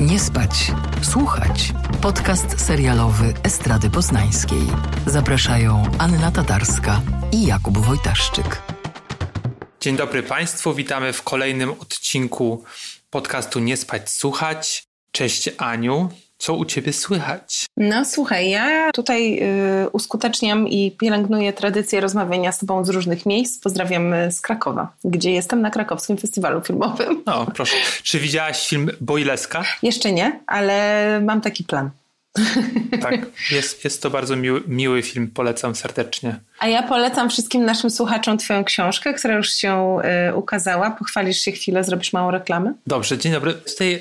Nie 0.00 0.20
spać, 0.20 0.72
słuchać. 1.02 1.72
Podcast 2.02 2.66
serialowy 2.66 3.34
Estrady 3.42 3.90
Poznańskiej. 3.90 4.62
Zapraszają 5.06 5.82
Anna 5.98 6.30
Tatarska 6.30 7.00
i 7.32 7.46
Jakub 7.46 7.78
Wojtaszczyk. 7.78 8.62
Dzień 9.80 9.96
dobry 9.96 10.22
Państwu, 10.22 10.74
witamy 10.74 11.12
w 11.12 11.22
kolejnym 11.22 11.70
odcinku 11.70 12.64
podcastu 13.10 13.60
Nie 13.60 13.76
spać, 13.76 14.10
słuchać. 14.10 14.86
Cześć 15.12 15.50
Aniu. 15.58 16.10
Co 16.42 16.54
u 16.54 16.64
ciebie 16.64 16.92
słychać? 16.92 17.66
No 17.76 18.04
słuchaj, 18.04 18.50
ja 18.50 18.90
tutaj 18.92 19.38
y, 19.84 19.90
uskuteczniam 19.90 20.68
i 20.68 20.90
pielęgnuję 20.90 21.52
tradycję 21.52 22.00
rozmawiania 22.00 22.52
z 22.52 22.58
tobą 22.58 22.84
z 22.84 22.88
różnych 22.88 23.26
miejsc. 23.26 23.62
Pozdrawiam 23.62 24.12
y, 24.12 24.32
z 24.32 24.40
Krakowa, 24.40 24.92
gdzie 25.04 25.32
jestem 25.32 25.60
na 25.60 25.70
krakowskim 25.70 26.16
festiwalu 26.16 26.60
filmowym. 26.60 27.22
No, 27.26 27.46
proszę. 27.54 27.76
Czy 28.02 28.18
widziałaś 28.18 28.68
film 28.68 28.90
Boileska? 29.00 29.64
Jeszcze 29.82 30.12
nie, 30.12 30.40
ale 30.46 31.20
mam 31.24 31.40
taki 31.40 31.64
plan. 31.64 31.90
Tak, 33.00 33.26
jest, 33.50 33.84
jest 33.84 34.02
to 34.02 34.10
bardzo 34.10 34.36
miły, 34.36 34.62
miły 34.66 35.02
film, 35.02 35.30
polecam 35.30 35.74
serdecznie. 35.74 36.40
A 36.58 36.68
ja 36.68 36.82
polecam 36.82 37.30
wszystkim 37.30 37.64
naszym 37.64 37.90
słuchaczom 37.90 38.38
Twoją 38.38 38.64
książkę, 38.64 39.14
która 39.14 39.36
już 39.36 39.52
się 39.52 39.98
y, 40.30 40.34
ukazała. 40.34 40.90
Pochwalisz 40.90 41.38
się 41.38 41.52
chwilę, 41.52 41.84
zrobisz 41.84 42.12
małą 42.12 42.30
reklamę? 42.30 42.74
Dobrze, 42.86 43.18
dzień 43.18 43.32
dobry. 43.32 43.54
Tutaj 43.54 43.94
y, 43.94 44.00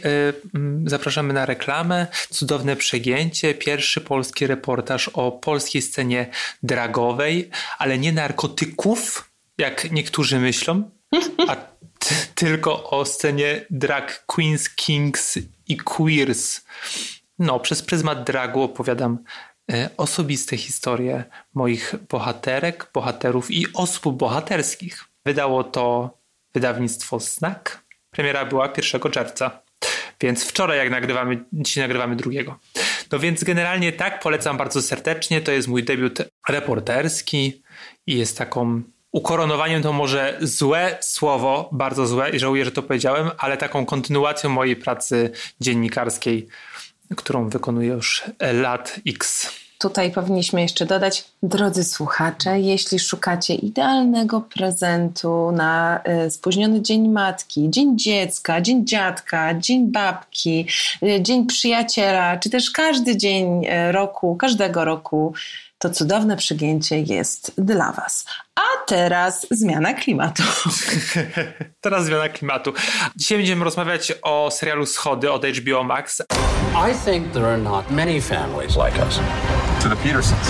zapraszamy 0.86 1.34
na 1.34 1.45
reklamę. 1.45 2.08
Cudowne 2.30 2.75
przegięcie. 2.75 3.53
Pierwszy 3.53 4.02
polski 4.02 4.48
reportaż 4.48 5.08
o 5.08 5.31
polskiej 5.31 5.81
scenie 5.81 6.30
dragowej, 6.63 7.50
ale 7.77 7.98
nie 7.98 8.11
narkotyków, 8.11 9.30
jak 9.58 9.91
niektórzy 9.91 10.39
myślą, 10.39 10.89
a 11.48 11.55
tylko 12.36 12.89
o 12.89 13.05
scenie 13.05 13.66
drag 13.70 14.23
queens, 14.25 14.69
kings 14.69 15.39
i 15.67 15.78
queers. 15.78 16.61
No, 17.42 17.59
przez 17.59 17.81
pryzmat 17.81 18.23
dragu 18.23 18.64
opowiadam 18.64 19.17
e, 19.72 19.89
osobiste 19.97 20.58
historie 20.58 21.23
moich 21.53 21.95
bohaterek, 22.09 22.89
bohaterów 22.94 23.52
i 23.52 23.66
osób 23.73 24.17
bohaterskich. 24.17 25.06
Wydało 25.25 25.64
to 25.64 26.17
wydawnictwo 26.53 27.19
Znak. 27.19 27.84
Premiera 28.12 28.45
była 28.45 28.69
1 28.78 29.12
czerwca, 29.12 29.62
więc 30.22 30.44
wczoraj 30.44 30.78
jak 30.78 30.89
nagrywamy, 30.89 31.44
dzisiaj 31.53 31.84
nagrywamy 31.84 32.16
drugiego. 32.16 32.59
No 33.12 33.19
więc 33.19 33.44
generalnie 33.44 33.92
tak, 33.92 34.19
polecam 34.19 34.58
bardzo 34.58 34.81
serdecznie. 34.81 35.42
To 35.42 35.52
jest 35.52 35.67
mój 35.67 35.84
debiut 35.84 36.19
reporterski 36.50 37.62
i 38.08 38.17
jest 38.17 38.38
taką 38.38 38.81
ukoronowaniem 39.12 39.84
to 39.84 39.94
może 39.94 40.38
złe 40.42 40.97
słowo, 41.02 41.69
bardzo 41.72 42.08
złe 42.08 42.30
i 42.30 42.39
żałuję, 42.39 42.66
że 42.66 42.72
to 42.72 42.84
powiedziałem, 42.84 43.31
ale 43.38 43.58
taką 43.58 43.86
kontynuacją 43.86 44.50
mojej 44.50 44.75
pracy 44.75 45.31
dziennikarskiej 45.62 46.47
którą 47.16 47.50
wykonuję 47.50 47.88
już 47.90 48.23
lat 48.54 49.00
X. 49.08 49.52
Tutaj 49.81 50.12
powinniśmy 50.12 50.62
jeszcze 50.62 50.86
dodać, 50.86 51.26
drodzy 51.44 51.84
słuchacze, 51.84 52.59
jeśli 52.59 53.00
szukacie 53.00 53.56
idealnego 53.56 54.42
prezentu 54.42 55.52
na 55.52 56.02
y, 56.26 56.31
spóźniony 56.31 56.81
Dzień 56.81 57.09
Matki, 57.09 57.70
Dzień 57.70 58.00
Dziecka, 58.00 58.62
Dzień 58.62 58.88
Dziadka, 58.88 59.53
Dzień 59.53 59.92
Babki, 59.92 60.68
y, 61.03 61.22
Dzień 61.22 61.48
Przyjaciela, 61.48 62.38
czy 62.38 62.50
też 62.50 62.72
każdy 62.72 63.18
dzień 63.18 63.66
y, 63.66 63.92
roku, 63.92 64.36
każdego 64.36 64.86
roku, 64.86 65.34
to 65.78 65.90
cudowne 65.90 66.38
przygięcie 66.38 67.00
jest 67.00 67.52
dla 67.58 67.92
Was. 67.92 68.25
A 68.56 68.88
teraz 68.88 69.48
zmiana 69.52 69.94
klimatu. 69.94 70.44
teraz 71.81 72.06
zmiana 72.06 72.30
klimatu. 72.30 72.73
Dzisiaj 73.16 73.38
będziemy 73.38 73.64
rozmawiać 73.64 74.14
o 74.22 74.52
serialu 74.52 74.86
Schody 74.86 75.31
od 75.31 75.46
HBO 75.46 75.84
Max. 75.84 76.22
I 76.73 76.94
think 76.94 77.33
there 77.33 77.45
are 77.45 77.58
not 77.58 77.91
many 77.91 78.22
families 78.22 78.78
like 78.78 78.97
us. 79.00 79.18
To 79.84 79.90
the 79.90 79.97
Petersons. 79.97 80.47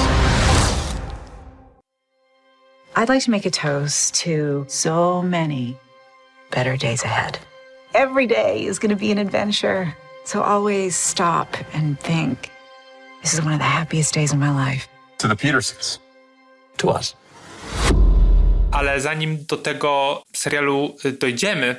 I'd 2.95 3.09
like 3.09 3.23
to 3.23 3.31
make 3.31 3.47
a 3.47 3.49
toast 3.49 4.13
to 4.21 4.65
so 4.67 5.23
many 5.23 5.77
better 6.51 6.77
days 6.77 7.03
ahead. 7.03 7.39
Every 7.95 8.27
day 8.27 8.65
is 8.65 8.77
going 8.77 8.91
to 8.91 8.95
be 8.95 9.11
an 9.11 9.17
adventure. 9.17 9.95
So 10.23 10.43
always 10.43 10.95
stop 10.95 11.57
and 11.73 11.99
think. 11.99 12.51
This 13.23 13.33
is 13.33 13.41
one 13.41 13.53
of 13.53 13.59
the 13.59 13.65
happiest 13.65 14.13
days 14.13 14.31
of 14.31 14.37
my 14.37 14.51
life. 14.51 14.87
To 15.17 15.27
the 15.27 15.35
Petersons. 15.35 15.99
To 16.77 16.89
us. 16.89 17.15
Ale 18.71 18.99
zanim 18.99 19.45
do 19.49 19.57
tego 19.57 20.21
serialu 20.35 20.95
dojdziemy, 21.19 21.75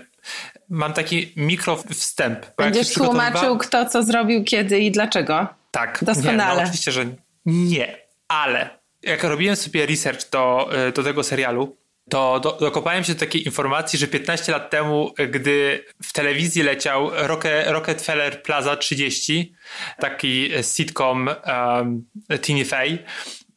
mam 0.72 0.92
taki 0.92 1.32
mikro 1.36 1.76
wstęp. 1.76 2.46
Będziesz 2.56 2.92
tłumaczył, 2.92 3.58
kto 3.58 3.86
co 3.86 4.02
zrobił, 4.02 4.44
kiedy 4.44 4.78
i 4.78 4.90
dlaczego. 4.90 5.46
Tak. 5.70 5.98
Doskonale. 6.02 6.50
Nie, 6.50 6.56
no, 6.56 6.62
oczywiście, 6.62 6.92
że 6.92 7.06
nie, 7.46 7.98
ale 8.28 8.70
jak 9.02 9.24
robiłem 9.24 9.56
sobie 9.56 9.86
research 9.86 10.30
do, 10.30 10.70
do 10.94 11.02
tego 11.02 11.22
serialu, 11.22 11.76
to 12.10 12.40
do, 12.40 12.52
dokopałem 12.60 13.04
się 13.04 13.14
do 13.14 13.20
takiej 13.20 13.44
informacji, 13.44 13.98
że 13.98 14.06
15 14.06 14.52
lat 14.52 14.70
temu, 14.70 15.14
gdy 15.30 15.84
w 16.02 16.12
telewizji 16.12 16.62
leciał 16.62 17.10
Rocket, 17.14 17.68
Rockefeller 17.68 18.42
Plaza 18.42 18.76
30, 18.76 19.54
taki 19.98 20.50
sitcom 20.62 21.30
um, 21.46 22.04
Teeny 22.42 22.64
Fay, 22.64 22.98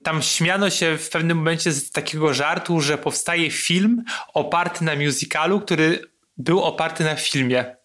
tam 0.04 0.22
śmiano 0.22 0.70
się 0.70 0.98
w 0.98 1.10
pewnym 1.10 1.38
momencie 1.38 1.72
z 1.72 1.92
takiego 1.92 2.34
żartu, 2.34 2.82
że 2.82 2.98
powstaje 2.98 3.52
film 3.52 4.04
oparty 4.34 4.84
na 4.84 4.96
musicalu, 4.96 5.62
który 5.62 6.15
był 6.38 6.64
oparty 6.64 7.04
na 7.04 7.16
filmie. 7.16 7.76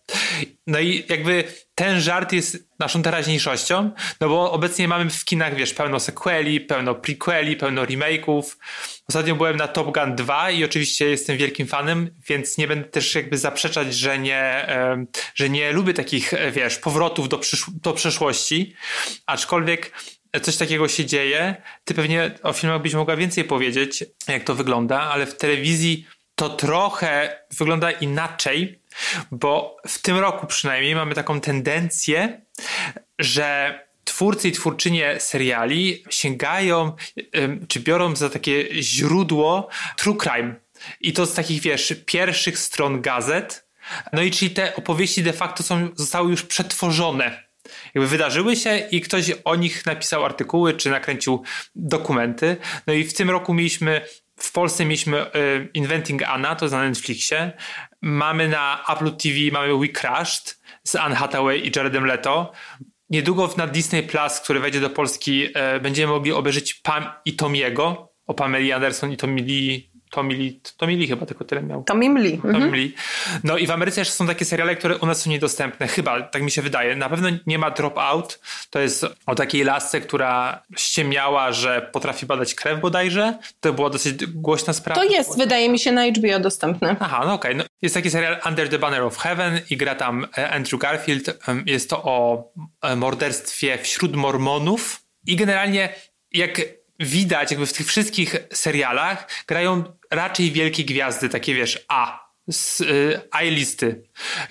No 0.66 0.80
i 0.80 1.04
jakby 1.08 1.44
ten 1.74 2.00
żart 2.00 2.32
jest 2.32 2.68
naszą 2.78 3.02
teraźniejszością, 3.02 3.90
no 4.20 4.28
bo 4.28 4.52
obecnie 4.52 4.88
mamy 4.88 5.10
w 5.10 5.24
kinach, 5.24 5.54
wiesz, 5.54 5.74
pełno 5.74 6.00
sequeli, 6.00 6.60
pełno 6.60 6.94
prequeli, 6.94 7.56
pełno 7.56 7.84
remake'ów. 7.84 8.42
Ostatnio 9.08 9.34
byłem 9.34 9.56
na 9.56 9.68
Top 9.68 9.94
Gun 9.94 10.16
2 10.16 10.50
i 10.50 10.64
oczywiście 10.64 11.10
jestem 11.10 11.36
wielkim 11.36 11.66
fanem, 11.66 12.10
więc 12.28 12.58
nie 12.58 12.68
będę 12.68 12.88
też 12.88 13.14
jakby 13.14 13.38
zaprzeczać, 13.38 13.94
że 13.94 14.18
nie, 14.18 14.66
że 15.34 15.48
nie 15.48 15.72
lubię 15.72 15.94
takich, 15.94 16.32
wiesz, 16.52 16.78
powrotów 16.78 17.28
do, 17.28 17.38
przysz- 17.38 17.70
do 17.82 17.92
przeszłości, 17.92 18.74
aczkolwiek 19.26 19.92
coś 20.42 20.56
takiego 20.56 20.88
się 20.88 21.04
dzieje. 21.04 21.56
Ty 21.84 21.94
pewnie 21.94 22.30
o 22.42 22.52
filmach 22.52 22.82
byś 22.82 22.94
mogła 22.94 23.16
więcej 23.16 23.44
powiedzieć, 23.44 24.04
jak 24.28 24.44
to 24.44 24.54
wygląda, 24.54 25.00
ale 25.00 25.26
w 25.26 25.36
telewizji 25.36 26.06
to 26.40 26.48
trochę 26.48 27.38
wygląda 27.58 27.90
inaczej, 27.90 28.80
bo 29.30 29.76
w 29.88 29.98
tym 30.02 30.18
roku 30.18 30.46
przynajmniej 30.46 30.94
mamy 30.94 31.14
taką 31.14 31.40
tendencję, 31.40 32.40
że 33.18 33.78
twórcy 34.04 34.48
i 34.48 34.52
twórczynie 34.52 35.20
seriali 35.20 36.04
sięgają 36.10 36.96
czy 37.68 37.80
biorą 37.80 38.16
za 38.16 38.30
takie 38.30 38.82
źródło 38.82 39.68
true 39.96 40.16
crime. 40.16 40.54
I 41.00 41.12
to 41.12 41.26
z 41.26 41.34
takich, 41.34 41.62
wiesz, 41.62 41.94
pierwszych 42.06 42.58
stron 42.58 43.00
gazet. 43.00 43.66
No 44.12 44.22
i 44.22 44.30
czyli 44.30 44.50
te 44.50 44.76
opowieści 44.76 45.22
de 45.22 45.32
facto 45.32 45.62
są, 45.62 45.88
zostały 45.94 46.30
już 46.30 46.42
przetworzone. 46.42 47.44
Jakby 47.94 48.08
wydarzyły 48.08 48.56
się 48.56 48.76
i 48.76 49.00
ktoś 49.00 49.30
o 49.44 49.56
nich 49.56 49.86
napisał 49.86 50.24
artykuły 50.24 50.74
czy 50.74 50.90
nakręcił 50.90 51.42
dokumenty. 51.74 52.56
No 52.86 52.92
i 52.92 53.04
w 53.04 53.14
tym 53.14 53.30
roku 53.30 53.54
mieliśmy 53.54 54.00
w 54.40 54.52
Polsce 54.52 54.84
mieliśmy 54.84 55.26
y, 55.26 55.68
Inventing 55.74 56.22
Anna, 56.22 56.54
to 56.54 56.64
jest 56.64 56.74
na 56.74 56.88
Netflixie. 56.88 57.52
Mamy 58.02 58.48
na 58.48 58.84
Apple 58.88 59.16
TV, 59.16 59.36
mamy 59.52 59.78
We 59.78 59.88
Crashed 59.88 60.60
z 60.84 60.96
Anne 60.96 61.16
Hathaway 61.16 61.66
i 61.68 61.72
Jaredem 61.76 62.04
Leto. 62.04 62.52
Niedługo 63.10 63.54
na 63.56 63.66
Disney 63.66 64.02
Plus, 64.02 64.40
który 64.40 64.60
wejdzie 64.60 64.80
do 64.80 64.90
Polski, 64.90 65.44
y, 65.76 65.80
będziemy 65.80 66.12
mogli 66.12 66.32
obejrzeć 66.32 66.74
Pam 66.74 67.04
i 67.24 67.36
Tomiego 67.36 68.10
o 68.26 68.34
Pameli 68.34 68.72
Anderson 68.72 69.12
i 69.12 69.16
Tomili 69.16 69.89
Tommy 70.10 70.34
Lee, 70.34 70.60
Tommy 70.76 70.96
Lee 70.96 71.06
chyba 71.06 71.26
tylko 71.26 71.44
tyle 71.44 71.62
miał. 71.62 71.84
Tommy 71.84 72.20
Lee. 72.20 72.38
Tommy 72.38 72.56
mhm. 72.56 72.74
Lee. 72.74 72.94
No 73.44 73.58
i 73.58 73.66
w 73.66 73.70
Ameryce 73.70 74.00
jeszcze 74.00 74.14
są 74.14 74.26
takie 74.26 74.44
seriale, 74.44 74.76
które 74.76 74.96
u 74.96 75.06
nas 75.06 75.22
są 75.22 75.30
niedostępne. 75.30 75.88
Chyba, 75.88 76.22
tak 76.22 76.42
mi 76.42 76.50
się 76.50 76.62
wydaje. 76.62 76.96
Na 76.96 77.08
pewno 77.08 77.28
nie 77.46 77.58
ma 77.58 77.70
Dropout. 77.70 78.40
To 78.70 78.78
jest 78.78 79.06
o 79.26 79.34
takiej 79.34 79.64
lasce, 79.64 80.00
która 80.00 80.62
ściemniała, 80.76 81.52
że 81.52 81.88
potrafi 81.92 82.26
badać 82.26 82.54
krew 82.54 82.80
bodajże. 82.80 83.38
To 83.60 83.72
była 83.72 83.90
dosyć 83.90 84.26
głośna 84.26 84.72
sprawa. 84.72 85.00
To 85.00 85.06
jest, 85.06 85.38
wydaje 85.38 85.68
mi 85.68 85.78
się, 85.78 85.92
na 85.92 86.06
HBO 86.06 86.40
dostępne. 86.40 86.96
Aha, 87.00 87.22
no 87.26 87.34
okej. 87.34 87.50
Okay. 87.50 87.54
No, 87.54 87.64
jest 87.82 87.94
taki 87.94 88.10
serial 88.10 88.40
Under 88.46 88.68
the 88.68 88.78
Banner 88.78 89.02
of 89.02 89.18
Heaven 89.18 89.60
i 89.70 89.76
gra 89.76 89.94
tam 89.94 90.26
e, 90.38 90.50
Andrew 90.50 90.80
Garfield. 90.80 91.38
Jest 91.66 91.90
to 91.90 92.02
o 92.02 92.44
e, 92.82 92.96
morderstwie 92.96 93.78
wśród 93.78 94.16
mormonów. 94.16 95.02
I 95.26 95.36
generalnie 95.36 95.88
jak 96.32 96.60
widać 97.00 97.50
jakby 97.50 97.66
w 97.66 97.72
tych 97.72 97.86
wszystkich 97.86 98.36
serialach 98.52 99.28
grają 99.46 99.84
raczej 100.10 100.52
wielkie 100.52 100.84
gwiazdy, 100.84 101.28
takie 101.28 101.54
wiesz, 101.54 101.84
A, 101.88 102.30
z 102.48 102.80
y, 102.80 103.20
A-listy. 103.30 104.02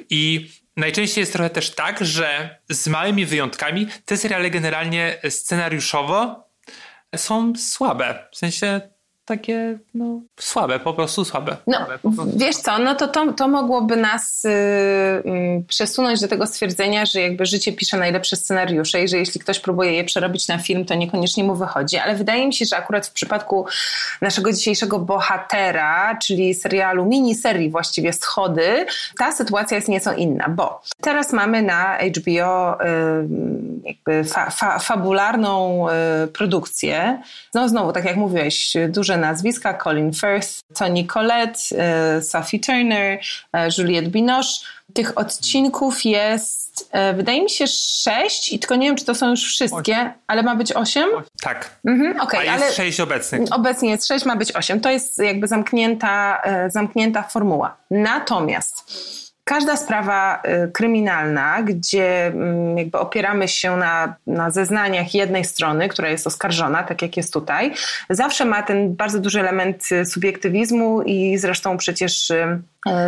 I 0.09 0.51
najczęściej 0.77 1.21
jest 1.21 1.33
trochę 1.33 1.49
też 1.49 1.75
tak, 1.75 2.05
że 2.05 2.59
z 2.69 2.87
małymi 2.87 3.25
wyjątkami 3.25 3.87
te 4.05 4.17
seriale 4.17 4.49
generalnie 4.49 5.21
scenariuszowo 5.29 6.49
są 7.15 7.53
słabe. 7.55 8.27
W 8.31 8.37
sensie 8.37 8.81
takie 9.29 9.77
no, 9.93 10.21
słabe, 10.39 10.79
po 10.79 10.93
prostu 10.93 11.25
słabe. 11.25 11.57
No, 11.67 11.77
słabe, 11.77 11.99
prostu 11.99 12.31
wiesz 12.35 12.55
co, 12.55 12.79
no 12.79 12.95
to, 12.95 13.07
to, 13.07 13.33
to 13.33 13.47
mogłoby 13.47 13.95
nas 13.95 14.45
y, 14.45 14.49
y, 14.49 15.63
przesunąć 15.67 16.21
do 16.21 16.27
tego 16.27 16.47
stwierdzenia, 16.47 17.05
że 17.05 17.21
jakby 17.21 17.45
życie 17.45 17.73
pisze 17.73 17.97
najlepsze 17.97 18.35
scenariusze 18.35 19.03
i 19.03 19.07
że 19.07 19.17
jeśli 19.17 19.41
ktoś 19.41 19.59
próbuje 19.59 19.93
je 19.93 20.03
przerobić 20.03 20.47
na 20.47 20.57
film, 20.57 20.85
to 20.85 20.95
niekoniecznie 20.95 21.43
mu 21.43 21.55
wychodzi, 21.55 21.97
ale 21.97 22.15
wydaje 22.15 22.47
mi 22.47 22.53
się, 22.53 22.65
że 22.65 22.77
akurat 22.77 23.07
w 23.07 23.11
przypadku 23.11 23.65
naszego 24.21 24.51
dzisiejszego 24.51 24.99
bohatera, 24.99 26.17
czyli 26.17 26.55
serialu, 26.55 27.05
miniserii 27.05 27.69
właściwie 27.69 28.13
Schody, 28.13 28.85
ta 29.19 29.31
sytuacja 29.31 29.75
jest 29.77 29.87
nieco 29.87 30.13
inna, 30.13 30.49
bo 30.49 30.81
teraz 31.01 31.33
mamy 31.33 31.61
na 31.61 31.97
HBO 31.97 32.73
y, 32.73 32.87
jakby 33.83 34.23
fa, 34.23 34.49
fa, 34.49 34.79
fabularną 34.79 35.85
produkcję. 36.33 37.21
No 37.53 37.69
znowu, 37.69 37.93
tak 37.93 38.05
jak 38.05 38.15
mówiłeś, 38.15 38.73
duże 38.89 39.18
nazwiska, 39.19 39.73
Colin 39.73 40.13
Firth, 40.13 40.49
Toni 40.75 41.05
Collette, 41.07 41.59
y, 42.17 42.21
Sophie 42.21 42.59
Turner, 42.59 43.19
Juliette 43.77 44.09
Binoche. 44.09 44.49
Tych 44.93 45.17
odcinków 45.17 46.05
jest, 46.05 46.91
wydaje 47.15 47.43
mi 47.43 47.49
się, 47.49 47.67
sześć 47.67 48.53
i 48.53 48.59
tylko 48.59 48.75
nie 48.75 48.87
wiem, 48.87 48.95
czy 48.95 49.05
to 49.05 49.15
są 49.15 49.29
już 49.29 49.43
wszystkie, 49.43 50.13
ale 50.27 50.43
ma 50.43 50.55
być 50.55 50.73
osiem? 50.73 51.09
Tak. 51.41 51.79
Mhm, 51.85 52.21
okay, 52.21 52.39
A 52.39 52.43
jest 52.43 52.63
ale 52.63 52.73
sześć 52.73 52.99
obecnych. 52.99 53.41
Obecnie 53.51 53.89
jest 53.89 54.07
sześć, 54.07 54.25
ma 54.25 54.35
być 54.35 54.51
osiem. 54.51 54.79
To 54.79 54.89
jest 54.89 55.17
jakby 55.17 55.47
zamknięta, 55.47 56.41
zamknięta 56.69 57.23
formuła. 57.23 57.77
Natomiast 57.91 58.91
każda 59.49 59.77
sprawa 59.77 60.41
y, 60.65 60.71
kryminalna, 60.71 61.63
gdzie 61.63 62.27
mm, 62.27 62.77
jakby 62.77 62.97
opieramy 62.97 63.47
się 63.47 63.77
na, 63.77 64.15
na 64.27 64.49
zeznaniach 64.49 65.13
jednej 65.13 65.45
strony, 65.45 65.89
która 65.89 66.09
jest 66.09 66.27
oskarżona, 66.27 66.83
tak 66.83 67.01
jak 67.01 67.17
jest 67.17 67.33
tutaj, 67.33 67.73
zawsze 68.09 68.45
ma 68.45 68.63
ten 68.63 68.95
bardzo 68.95 69.19
duży 69.19 69.39
element 69.39 69.91
y, 69.91 70.05
subiektywizmu 70.05 71.01
i 71.01 71.37
zresztą 71.37 71.77
przecież 71.77 72.29
y, 72.29 72.59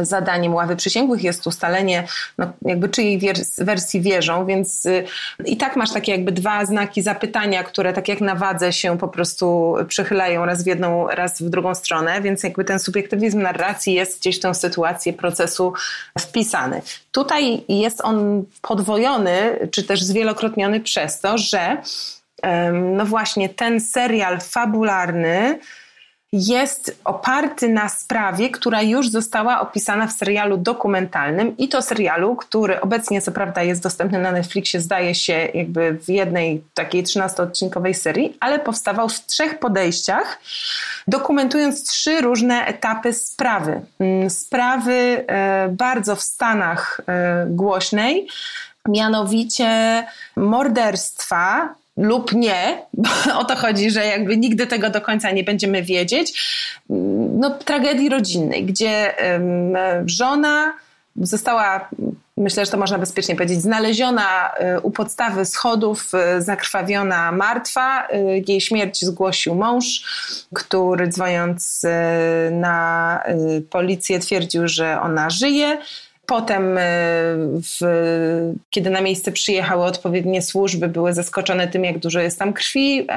zadaniem 0.02 0.54
ławy 0.54 0.76
przysięgłych 0.76 1.24
jest 1.24 1.48
ustalenie 1.48 2.08
no, 2.38 2.52
jakby 2.62 2.90
czyjej 2.90 3.22
wersji 3.58 4.02
wierzą, 4.02 4.46
więc 4.46 4.86
y, 4.86 5.04
i 5.46 5.58
tak 5.58 5.76
masz 5.76 5.92
takie 5.92 6.12
jakby 6.12 6.32
dwa 6.32 6.66
znaki 6.66 7.02
zapytania, 7.02 7.64
które 7.64 7.94
tak 7.94 8.08
jak 8.08 8.22
na 8.22 8.36
wadze 8.36 8.74
się 8.74 8.98
po 8.98 9.08
prostu 9.08 9.76
przychylają 9.88 10.46
raz 10.46 10.64
w 10.64 10.68
jedną, 10.68 11.08
raz 11.08 11.42
w 11.42 11.50
drugą 11.50 11.76
stronę, 11.76 12.22
więc 12.22 12.44
jakby 12.44 12.64
ten 12.64 12.80
subiektywizm 12.80 13.42
narracji 13.42 13.94
jest 13.94 14.20
gdzieś 14.20 14.38
w 14.38 14.42
tę 14.42 14.56
sytuację 14.56 15.14
procesu 15.14 15.74
wpisany. 16.20 16.82
Tutaj 17.12 17.64
jest 17.70 18.02
on 18.02 18.46
podwojony, 18.62 19.68
czy 19.72 19.84
też 19.84 20.04
zwielokrotniony 20.04 20.80
przez 20.80 21.20
to, 21.20 21.38
że 21.38 21.78
no 22.74 23.06
właśnie 23.06 23.50
ten 23.50 23.82
serial 23.82 24.40
fabularny 24.40 25.60
jest 26.34 27.00
oparty 27.04 27.70
na 27.70 27.90
sprawie, 27.90 28.50
która 28.50 28.82
już 28.82 29.10
została 29.10 29.62
opisana 29.62 30.08
w 30.08 30.12
serialu 30.12 30.58
dokumentalnym 30.58 31.58
i 31.58 31.70
to 31.70 31.82
serialu, 31.82 32.36
który 32.36 32.82
obecnie 32.82 33.22
co 33.22 33.32
prawda 33.32 33.64
jest 33.64 33.84
dostępny 33.84 34.20
na 34.20 34.32
Netflixie, 34.32 34.82
zdaje 34.82 35.16
się 35.16 35.34
jakby 35.54 35.94
w 35.94 36.10
jednej 36.10 36.64
takiej 36.74 37.04
13-odcinkowej 37.04 37.94
serii, 37.94 38.38
ale 38.40 38.60
powstawał 38.60 39.10
w 39.10 39.26
trzech 39.26 39.60
podejściach, 39.60 40.40
dokumentując 41.08 41.90
trzy 41.90 42.22
różne 42.22 42.66
etapy 42.66 43.14
sprawy. 43.14 43.82
Mm, 44.00 44.30
sprawy 44.30 45.26
e, 45.28 45.70
bardzo 45.72 46.16
w 46.16 46.22
Stanach 46.22 47.02
e, 47.08 47.46
głośnej, 47.50 48.28
mianowicie 48.88 50.04
morderstwa 50.36 51.76
lub 51.98 52.34
nie, 52.34 52.86
bo 52.94 53.10
o 53.42 53.46
to 53.46 53.56
chodzi, 53.56 53.92
że 53.92 54.06
jakby 54.06 54.38
nigdy 54.38 54.68
tego 54.68 54.90
do 54.90 55.02
końca 55.02 55.32
nie 55.32 55.44
będziemy 55.44 55.84
wiedzieć, 55.84 56.34
no, 57.40 57.50
tragedii 57.50 58.10
rodzinnej, 58.10 58.66
gdzie 58.66 59.14
żona 60.06 60.74
została, 61.16 61.90
myślę, 62.38 62.66
że 62.66 62.72
to 62.72 62.78
można 62.78 62.98
bezpiecznie 62.98 63.36
powiedzieć, 63.36 63.62
znaleziona 63.62 64.52
e, 64.54 64.80
u 64.80 64.92
podstawy 64.92 65.46
schodów, 65.46 66.12
e, 66.14 66.42
zakrwawiona, 66.42 67.32
martwa. 67.32 68.08
E, 68.08 68.38
jej 68.48 68.62
śmierć 68.62 69.06
zgłosił 69.06 69.56
mąż, 69.56 70.04
który 70.54 71.08
dzwoniąc 71.08 71.86
na 72.52 73.24
policję 73.70 74.20
twierdził, 74.20 74.68
że 74.68 75.02
ona 75.02 75.30
żyje. 75.30 75.78
Potem, 76.32 76.78
e, 76.78 76.82
w, 77.62 77.82
kiedy 78.70 78.90
na 78.90 79.02
miejsce 79.02 79.32
przyjechały 79.32 79.84
odpowiednie 79.84 80.42
służby, 80.42 80.88
były 80.88 81.14
zaskoczone 81.14 81.68
tym, 81.68 81.86
jak 81.86 82.00
dużo 82.00 82.20
jest 82.20 82.40
tam 82.40 82.54
krwi. 82.54 83.08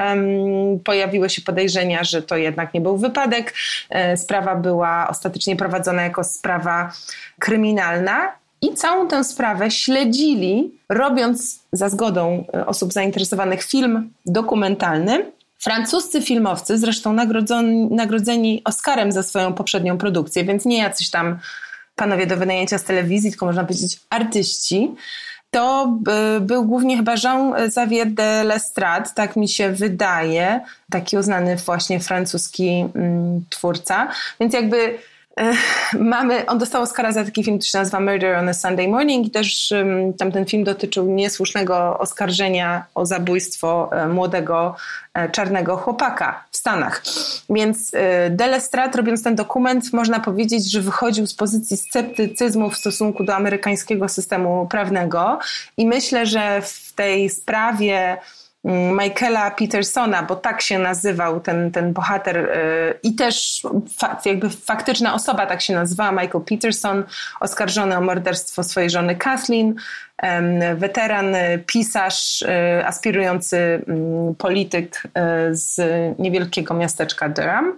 Pojawiły 0.83 1.29
się 1.29 1.41
podejrzenia, 1.41 2.03
że 2.03 2.21
to 2.21 2.37
jednak 2.37 2.73
nie 2.73 2.81
był 2.81 2.97
wypadek. 2.97 3.53
E, 3.89 4.17
sprawa 4.17 4.55
była 4.55 5.07
ostatecznie 5.09 5.55
prowadzona 5.55 6.01
jako 6.01 6.23
sprawa 6.23 6.91
kryminalna. 7.39 8.31
I 8.61 8.73
całą 8.73 9.07
tę 9.07 9.23
sprawę 9.23 9.71
śledzili, 9.71 10.71
robiąc 10.89 11.59
za 11.71 11.89
zgodą 11.89 12.43
e, 12.53 12.65
osób 12.65 12.93
zainteresowanych 12.93 13.63
film 13.63 14.09
dokumentalny. 14.25 15.31
Francuscy 15.59 16.21
filmowcy, 16.21 16.77
zresztą 16.77 17.13
nagrodzeni, 17.13 17.87
nagrodzeni 17.91 18.61
Oscarem 18.65 19.11
za 19.11 19.23
swoją 19.23 19.53
poprzednią 19.53 19.97
produkcję, 19.97 20.43
więc 20.43 20.65
nie 20.65 20.77
jacyś 20.77 21.09
tam 21.09 21.39
panowie 21.95 22.27
do 22.27 22.37
wynajęcia 22.37 22.77
z 22.77 22.83
telewizji, 22.83 23.31
tylko 23.31 23.45
można 23.45 23.63
powiedzieć 23.63 23.99
artyści, 24.09 24.95
to 25.51 25.97
był 26.41 26.65
głównie 26.65 26.97
chyba 26.97 27.15
Jean-Xavier 27.15 28.13
de 28.13 28.43
Lestrade, 28.43 29.09
tak 29.15 29.35
mi 29.35 29.49
się 29.49 29.71
wydaje, 29.71 30.59
taki 30.89 31.17
uznany 31.17 31.55
właśnie 31.55 31.99
francuski 31.99 32.85
mm, 32.95 33.45
twórca. 33.49 34.07
Więc 34.39 34.53
jakby 34.53 34.97
mamy, 35.99 36.45
on 36.45 36.57
dostał 36.57 36.81
Oscara 36.81 37.11
za 37.11 37.25
taki 37.25 37.43
film, 37.43 37.57
który 37.57 37.69
się 37.69 37.77
nazywa 37.77 37.99
Murder 37.99 38.35
on 38.35 38.49
a 38.49 38.53
Sunday 38.53 38.87
Morning 38.87 39.27
i 39.27 39.31
też 39.31 39.71
um, 39.71 40.13
tamten 40.13 40.45
film 40.45 40.63
dotyczył 40.63 41.05
niesłusznego 41.05 41.97
oskarżenia 41.99 42.85
o 42.95 43.05
zabójstwo 43.05 43.89
e, 43.91 44.07
młodego 44.07 44.75
e, 45.13 45.29
czarnego 45.29 45.77
chłopaka 45.77 46.43
w 46.51 46.57
Stanach. 46.57 47.03
Więc 47.49 47.91
e, 47.93 48.29
Delestrat 48.29 48.95
robiąc 48.95 49.23
ten 49.23 49.35
dokument 49.35 49.93
można 49.93 50.19
powiedzieć, 50.19 50.71
że 50.71 50.81
wychodził 50.81 51.27
z 51.27 51.33
pozycji 51.33 51.77
sceptycyzmu 51.77 52.69
w 52.69 52.77
stosunku 52.77 53.23
do 53.23 53.35
amerykańskiego 53.35 54.09
systemu 54.09 54.67
prawnego 54.71 55.39
i 55.77 55.87
myślę, 55.87 56.25
że 56.25 56.61
w 56.61 56.93
tej 56.93 57.29
sprawie 57.29 58.17
Michaela 59.03 59.51
Petersona, 59.51 60.23
bo 60.23 60.35
tak 60.35 60.61
się 60.61 60.79
nazywał 60.79 61.39
ten, 61.39 61.71
ten 61.71 61.93
bohater 61.93 62.37
y, 62.37 62.99
i 63.03 63.15
też 63.15 63.61
jakby 64.25 64.49
faktyczna 64.49 65.13
osoba 65.13 65.45
tak 65.45 65.61
się 65.61 65.73
nazywała, 65.73 66.11
Michael 66.11 66.43
Peterson, 66.43 67.03
oskarżony 67.39 67.97
o 67.97 68.01
morderstwo 68.01 68.63
swojej 68.63 68.89
żony 68.89 69.15
Kathleen, 69.15 69.75
weteran, 70.75 71.35
y, 71.35 71.63
pisarz, 71.67 72.41
y, 72.41 72.85
aspirujący 72.85 73.57
mm, 73.57 74.35
polityk 74.35 75.03
z 75.51 75.79
niewielkiego 76.19 76.73
miasteczka 76.73 77.29
Durham. 77.29 77.77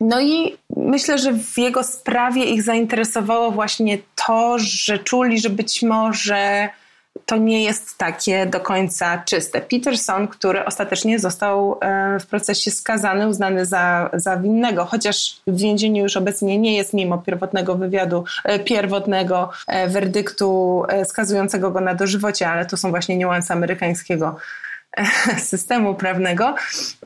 No 0.00 0.20
i 0.20 0.56
myślę, 0.76 1.18
że 1.18 1.32
w 1.32 1.58
jego 1.58 1.82
sprawie 1.82 2.44
ich 2.44 2.62
zainteresowało 2.62 3.50
właśnie 3.50 3.98
to, 4.26 4.56
że 4.58 4.98
czuli, 4.98 5.40
że 5.40 5.50
być 5.50 5.82
może 5.82 6.68
to 7.26 7.36
nie 7.36 7.64
jest 7.64 7.98
takie 7.98 8.46
do 8.46 8.60
końca 8.60 9.22
czyste. 9.26 9.60
Peterson, 9.60 10.28
który 10.28 10.64
ostatecznie 10.64 11.18
został 11.18 11.78
e, 11.80 12.18
w 12.20 12.26
procesie 12.26 12.70
skazany, 12.70 13.28
uznany 13.28 13.66
za, 13.66 14.10
za 14.12 14.36
winnego, 14.36 14.84
chociaż 14.84 15.36
w 15.46 15.56
więzieniu 15.58 16.02
już 16.02 16.16
obecnie 16.16 16.58
nie 16.58 16.76
jest 16.76 16.94
mimo 16.94 17.18
pierwotnego 17.18 17.74
wywiadu, 17.74 18.24
e, 18.44 18.58
pierwotnego 18.58 19.50
e, 19.66 19.88
werdyktu 19.88 20.82
skazującego 21.04 21.70
go 21.70 21.80
na 21.80 21.94
dożywocie, 21.94 22.48
ale 22.48 22.66
to 22.66 22.76
są 22.76 22.90
właśnie 22.90 23.16
niuanse 23.16 23.54
amerykańskiego 23.54 24.36
systemu 25.38 25.94
prawnego, 25.94 26.54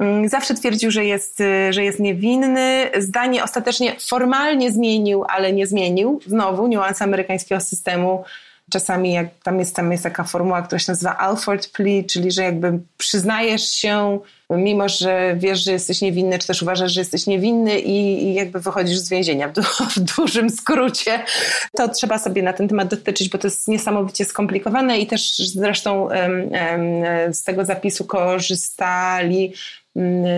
mm, 0.00 0.29
zawsze 0.29 0.55
twierdził, 0.55 0.91
że 0.91 1.05
jest, 1.05 1.43
że 1.71 1.85
jest 1.85 2.00
niewinny. 2.00 2.91
Zdanie 2.99 3.45
ostatecznie 3.45 3.97
formalnie 4.09 4.73
zmienił, 4.73 5.25
ale 5.29 5.53
nie 5.53 5.67
zmienił. 5.67 6.21
Znowu 6.27 6.67
niuans 6.67 7.03
amerykańskiego 7.03 7.61
systemu 7.61 8.25
czasami 8.70 9.12
jak 9.12 9.26
tam 9.42 9.58
jest, 9.58 9.76
tam 9.76 9.92
jest 9.92 10.02
taka 10.02 10.25
formuła, 10.25 10.62
która 10.62 10.78
się 10.78 10.92
nazywa 10.92 11.16
Alford 11.16 11.68
plea, 11.68 12.04
czyli 12.10 12.32
że 12.32 12.42
jakby 12.42 12.78
przyznajesz 12.98 13.68
się, 13.70 14.18
mimo 14.50 14.88
że 14.88 15.37
wiesz, 15.37 15.64
że 15.64 15.72
jesteś 15.72 16.00
niewinny, 16.00 16.38
czy 16.38 16.46
też 16.46 16.62
uważasz, 16.62 16.92
że 16.92 17.00
jesteś 17.00 17.26
niewinny 17.26 17.80
i, 17.80 18.25
i 18.25 18.34
jakby 18.34 18.60
wychodzisz 18.60 18.98
z 18.98 19.08
więzienia 19.08 19.48
w, 19.48 19.52
du 19.52 19.62
w, 19.62 19.98
dużym 20.16 20.50
skrócie. 20.50 21.25
To 21.76 21.88
trzeba 21.88 22.18
sobie 22.18 22.42
na 22.42 22.52
ten 22.52 22.68
temat 22.68 22.88
dotyczyć, 22.88 23.28
bo 23.28 23.38
to 23.38 23.46
jest 23.46 23.68
niesamowicie 23.68 24.25
skomplikowane 24.25 24.98
i 24.98 25.06
też 25.06 25.38
zresztą 25.38 26.02
um, 26.02 26.12
um, 26.12 27.34
z 27.34 27.42
tego 27.42 27.64
zapisu 27.64 28.04
korzystali 28.04 29.52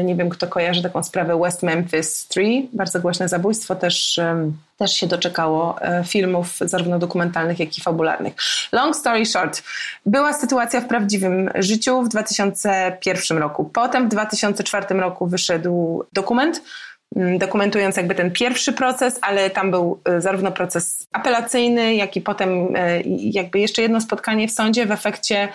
nie 0.05 0.17
wiem, 0.17 0.29
kto 0.29 0.47
kojarzy 0.47 0.83
taką 0.83 1.03
sprawę 1.03 1.39
West 1.41 1.63
Memphis 1.63 2.29
3, 2.29 2.43
bardzo 2.73 3.01
głośne 3.01 3.29
zabójstwo, 3.29 3.75
też, 3.77 4.21
też 4.77 4.93
się 4.93 5.07
doczekało 5.07 5.83
e, 5.83 6.05
filmów 6.05 6.59
zarówno 6.61 6.99
dokumentalnych, 6.99 7.59
jak 7.59 7.79
i 7.79 7.81
fabularnych. 7.81 8.35
Long 8.73 8.97
story 8.97 9.27
short, 9.27 9.63
była 10.07 10.33
sytuacja 10.33 10.81
w 10.81 10.87
prawdziwym 10.87 11.51
życiu 11.55 12.03
w 12.03 12.09
2001 12.09 13.39
roku. 13.39 13.65
Potem 13.65 14.07
w 14.07 14.09
2004 14.09 15.01
roku 15.01 15.27
wyszedł 15.27 16.05
dokument, 16.13 16.63
mm, 17.17 17.39
dokumentując 17.39 17.97
jakby 17.97 18.15
ten 18.15 18.31
pierwszy 18.31 18.73
proces, 18.73 19.19
ale 19.23 19.51
tam 19.51 19.71
był 19.71 20.01
y, 20.09 20.21
zarówno 20.21 20.53
proces 20.53 21.07
apelacyjny, 21.13 21.95
jak 21.95 22.17
i 22.17 22.21
potem 22.21 22.77
y, 22.77 23.03
jakby 23.19 23.59
jeszcze 23.59 23.83
jedno 23.83 24.01
spotkanie 24.01 24.49
w 24.49 24.53
sądzie. 24.53 24.87
W 24.87 24.93
efekcie 24.93 25.49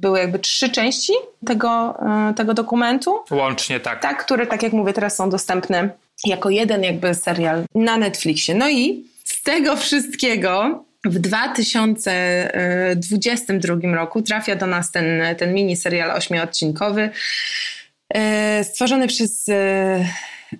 były 0.00 0.18
jakby 0.18 0.38
trzy 0.38 0.70
części 0.70 1.12
tego, 1.46 1.98
y, 2.30 2.34
tego 2.34 2.54
dokumentu. 2.54 3.18
Łącznie, 3.30 3.80
tak. 3.80 4.02
Tak, 4.02 4.24
które, 4.24 4.46
tak 4.46 4.62
jak 4.62 4.72
mówię, 4.72 4.92
teraz 4.92 5.16
są 5.16 5.30
dostępne 5.30 5.90
jako 6.24 6.50
jeden 6.50 6.82
jakby 6.82 7.14
serial 7.14 7.64
na 7.74 7.96
Netflixie. 7.96 8.54
No 8.54 8.68
i 8.68 9.04
z 9.24 9.42
tego 9.42 9.76
wszystkiego 9.76 10.84
w 11.04 11.18
2022 11.18 13.94
roku 13.94 14.22
trafia 14.22 14.56
do 14.56 14.66
nas 14.66 14.90
ten, 14.90 15.22
ten 15.38 15.54
mini 15.54 15.76
serial 15.76 16.10
ośmiodcinkowy 16.10 17.10
e, 18.14 18.64
stworzony 18.64 19.08
przez 19.08 19.48
e, 19.48 20.04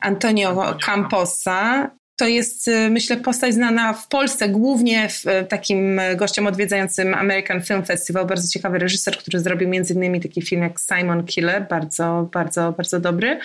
Antonio 0.00 0.76
Camposa. 0.86 1.90
To 2.18 2.26
jest, 2.26 2.68
e, 2.68 2.90
myślę, 2.90 3.16
postać 3.16 3.54
znana 3.54 3.92
w 3.92 4.08
Polsce, 4.08 4.48
głównie 4.48 5.08
w 5.08 5.24
takim 5.48 6.00
gościem 6.16 6.46
odwiedzającym 6.46 7.14
American 7.14 7.62
Film 7.62 7.84
Festival. 7.84 8.26
Bardzo 8.26 8.48
ciekawy 8.48 8.78
reżyser, 8.78 9.18
który 9.18 9.40
zrobił 9.40 9.68
między 9.68 9.94
innymi 9.94 10.20
taki 10.20 10.42
film 10.42 10.62
jak 10.62 10.80
Simon 10.80 11.24
Killer, 11.24 11.66
bardzo, 11.68 12.28
bardzo, 12.32 12.72
bardzo 12.72 13.00
dobry. 13.00 13.40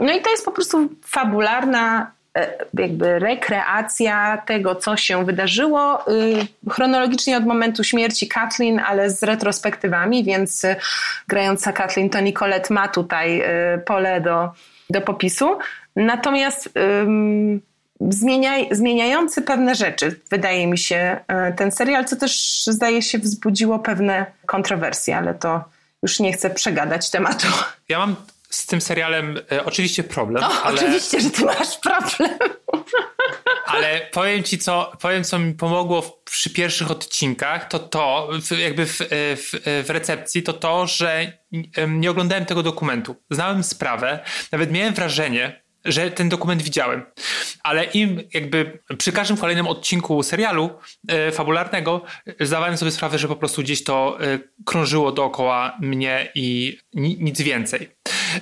No 0.00 0.12
i 0.12 0.22
to 0.22 0.30
jest 0.30 0.44
po 0.44 0.52
prostu 0.52 0.88
fabularna 1.06 2.12
E, 2.38 2.52
jakby 2.74 3.18
rekreacja 3.18 4.42
tego, 4.46 4.74
co 4.74 4.96
się 4.96 5.24
wydarzyło 5.24 6.12
y, 6.12 6.70
chronologicznie 6.70 7.36
od 7.36 7.46
momentu 7.46 7.84
śmierci 7.84 8.28
Kathleen, 8.28 8.78
ale 8.78 9.10
z 9.10 9.22
retrospektywami, 9.22 10.24
więc 10.24 10.64
y, 10.64 10.76
grająca 11.28 11.72
Kathleen 11.72 12.10
to 12.10 12.20
Nicolette 12.20 12.74
ma 12.74 12.88
tutaj 12.88 13.42
y, 13.42 13.78
pole 13.78 14.20
do, 14.20 14.48
do 14.90 15.00
popisu. 15.00 15.58
Natomiast 15.96 16.70
zmieniaj, 18.08 18.68
zmieniający 18.70 19.42
pewne 19.42 19.74
rzeczy, 19.74 20.20
wydaje 20.30 20.66
mi 20.66 20.78
się, 20.78 21.20
ten 21.56 21.72
serial, 21.72 22.04
co 22.04 22.16
też 22.16 22.64
zdaje 22.66 23.02
się 23.02 23.18
wzbudziło 23.18 23.78
pewne 23.78 24.26
kontrowersje, 24.46 25.16
ale 25.16 25.34
to 25.34 25.64
już 26.02 26.20
nie 26.20 26.32
chcę 26.32 26.50
przegadać 26.50 27.10
tematu. 27.10 27.46
Ja 27.88 27.98
mam 27.98 28.16
z 28.50 28.66
tym 28.66 28.80
serialem 28.80 29.38
e, 29.52 29.64
oczywiście 29.64 30.04
problem. 30.04 30.42
No, 30.42 30.62
ale... 30.62 30.74
Oczywiście, 30.74 31.20
że 31.20 31.30
ty 31.30 31.44
masz 31.44 31.78
problem. 31.78 32.38
Ale 33.66 34.00
powiem 34.12 34.42
ci, 34.42 34.58
co, 34.58 34.92
powiem, 35.00 35.24
co 35.24 35.38
mi 35.38 35.54
pomogło 35.54 36.02
w, 36.02 36.22
przy 36.22 36.50
pierwszych 36.50 36.90
odcinkach, 36.90 37.68
to 37.68 37.78
to, 37.78 38.30
jakby 38.58 38.86
w, 38.86 39.00
e, 39.00 39.06
w, 39.36 39.54
e, 39.54 39.82
w, 39.82 39.90
recepcji, 39.90 40.42
to 40.42 40.52
to, 40.52 40.86
że 40.86 41.32
nie 41.88 42.10
oglądałem 42.10 42.44
tego 42.44 42.62
dokumentu. 42.62 43.16
Znałem 43.30 43.64
sprawę, 43.64 44.24
nawet 44.52 44.72
miałem 44.72 44.94
wrażenie, 44.94 45.62
że 45.84 46.10
ten 46.10 46.28
dokument 46.28 46.62
widziałem. 46.62 47.02
Ale 47.62 47.84
im 47.84 48.20
jakby 48.34 48.78
przy 48.98 49.12
każdym 49.12 49.36
kolejnym 49.36 49.66
odcinku 49.66 50.22
serialu 50.22 50.70
e, 51.08 51.32
fabularnego 51.32 52.02
zdawałem 52.40 52.76
sobie 52.76 52.90
sprawę, 52.90 53.18
że 53.18 53.28
po 53.28 53.36
prostu 53.36 53.62
gdzieś 53.62 53.84
to 53.84 54.18
e, 54.20 54.38
krążyło 54.64 55.12
dookoła 55.12 55.76
mnie 55.80 56.32
i 56.34 56.78
ni 56.94 57.16
nic 57.20 57.40
więcej. 57.40 57.88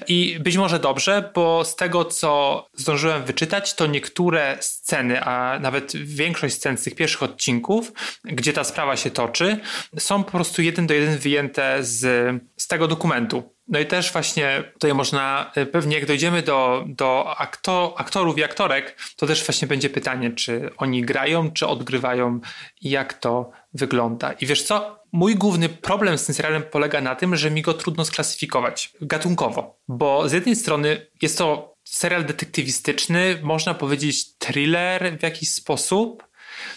I 0.08 0.36
być 0.40 0.56
może 0.56 0.78
dobrze, 0.78 1.30
bo 1.34 1.64
z 1.64 1.76
tego, 1.76 2.04
co 2.04 2.66
zdążyłem 2.74 3.24
wyczytać, 3.24 3.74
to 3.74 3.86
niektóre 3.86 4.56
sceny, 4.60 5.24
a 5.24 5.58
nawet 5.58 5.96
większość 5.96 6.54
scen 6.54 6.78
z 6.78 6.82
tych 6.82 6.94
pierwszych 6.94 7.22
odcinków, 7.22 7.92
gdzie 8.24 8.52
ta 8.52 8.64
sprawa 8.64 8.96
się 8.96 9.10
toczy, 9.10 9.58
są 9.98 10.24
po 10.24 10.30
prostu 10.30 10.62
jeden 10.62 10.86
do 10.86 10.94
jeden 10.94 11.18
wyjęte 11.18 11.84
z, 11.84 12.34
z 12.68 12.70
tego 12.70 12.88
dokumentu. 12.88 13.54
No 13.68 13.78
i 13.78 13.86
też 13.86 14.12
właśnie 14.12 14.64
tutaj 14.72 14.94
można, 14.94 15.52
e, 15.54 15.66
pewnie 15.66 15.96
jak 15.96 16.06
dojdziemy 16.06 16.42
do, 16.42 16.84
do 16.88 17.34
aktor, 17.38 17.92
aktorów 17.96 18.38
i 18.38 18.44
aktorek, 18.44 18.96
to 19.16 19.26
też 19.26 19.44
właśnie 19.44 19.68
będzie 19.68 19.90
pytanie, 19.90 20.30
czy 20.30 20.70
oni 20.76 21.02
grają, 21.02 21.52
czy 21.52 21.66
odgrywają 21.66 22.40
i 22.80 22.90
jak 22.90 23.14
to 23.14 23.50
wygląda. 23.74 24.32
I 24.32 24.46
wiesz 24.46 24.62
co? 24.62 24.98
Mój 25.12 25.34
główny 25.34 25.68
problem 25.68 26.18
z 26.18 26.26
tym 26.26 26.34
serialem 26.34 26.62
polega 26.62 27.00
na 27.00 27.14
tym, 27.14 27.36
że 27.36 27.50
mi 27.50 27.62
go 27.62 27.74
trudno 27.74 28.04
sklasyfikować 28.04 28.92
gatunkowo, 29.00 29.78
bo 29.88 30.28
z 30.28 30.32
jednej 30.32 30.56
strony 30.56 31.06
jest 31.22 31.38
to 31.38 31.74
serial 31.84 32.24
detektywistyczny, 32.24 33.38
można 33.42 33.74
powiedzieć 33.74 34.38
thriller 34.38 35.18
w 35.18 35.22
jakiś 35.22 35.54
sposób, 35.54 36.24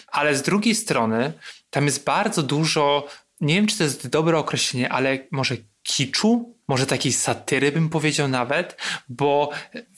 ale 0.06 0.36
z 0.36 0.42
drugiej 0.42 0.74
strony 0.74 1.32
tam 1.70 1.84
jest 1.84 2.04
bardzo 2.04 2.42
dużo, 2.42 3.06
nie 3.40 3.54
wiem 3.54 3.66
czy 3.66 3.78
to 3.78 3.84
jest 3.84 4.08
dobre 4.08 4.38
określenie, 4.38 4.92
ale 4.92 5.18
może 5.30 5.56
kiczu, 5.82 6.54
może 6.68 6.86
takiej 6.86 7.12
satyry 7.12 7.72
bym 7.72 7.88
powiedział 7.88 8.28
nawet, 8.28 8.76
bo 9.08 9.50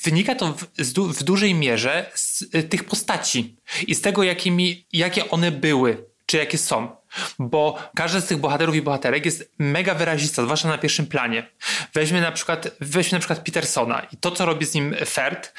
wynika 0.04 0.34
to 0.34 0.52
w, 0.52 0.92
w 1.18 1.22
dużej 1.22 1.54
mierze 1.54 2.10
z 2.14 2.42
y, 2.42 2.62
tych 2.62 2.84
postaci 2.84 3.56
i 3.86 3.94
z 3.94 4.00
tego, 4.00 4.22
jakimi, 4.22 4.86
jakie 4.92 5.30
one 5.30 5.50
były, 5.50 6.04
czy 6.26 6.36
jakie 6.36 6.58
są. 6.58 6.96
Bo 7.38 7.78
każdy 7.94 8.20
z 8.20 8.26
tych 8.26 8.38
bohaterów 8.38 8.74
i 8.74 8.82
bohaterek 8.82 9.24
jest 9.24 9.52
mega 9.58 9.94
wyrazista, 9.94 10.42
zwłaszcza 10.42 10.68
na 10.68 10.78
pierwszym 10.78 11.06
planie. 11.06 11.50
Weźmy 11.94 12.20
na 12.20 12.32
przykład, 12.32 12.70
weźmy 12.80 13.16
na 13.16 13.20
przykład 13.20 13.38
Petersona 13.38 14.06
i 14.12 14.16
to, 14.16 14.30
co 14.30 14.46
robi 14.46 14.66
z 14.66 14.74
nim 14.74 14.94
Ferd, 15.06 15.52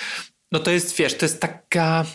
no 0.51 0.59
to 0.59 0.71
jest, 0.71 0.95
wiesz, 0.95 1.17
to 1.17 1.25
jest 1.25 1.41
taka 1.41 2.05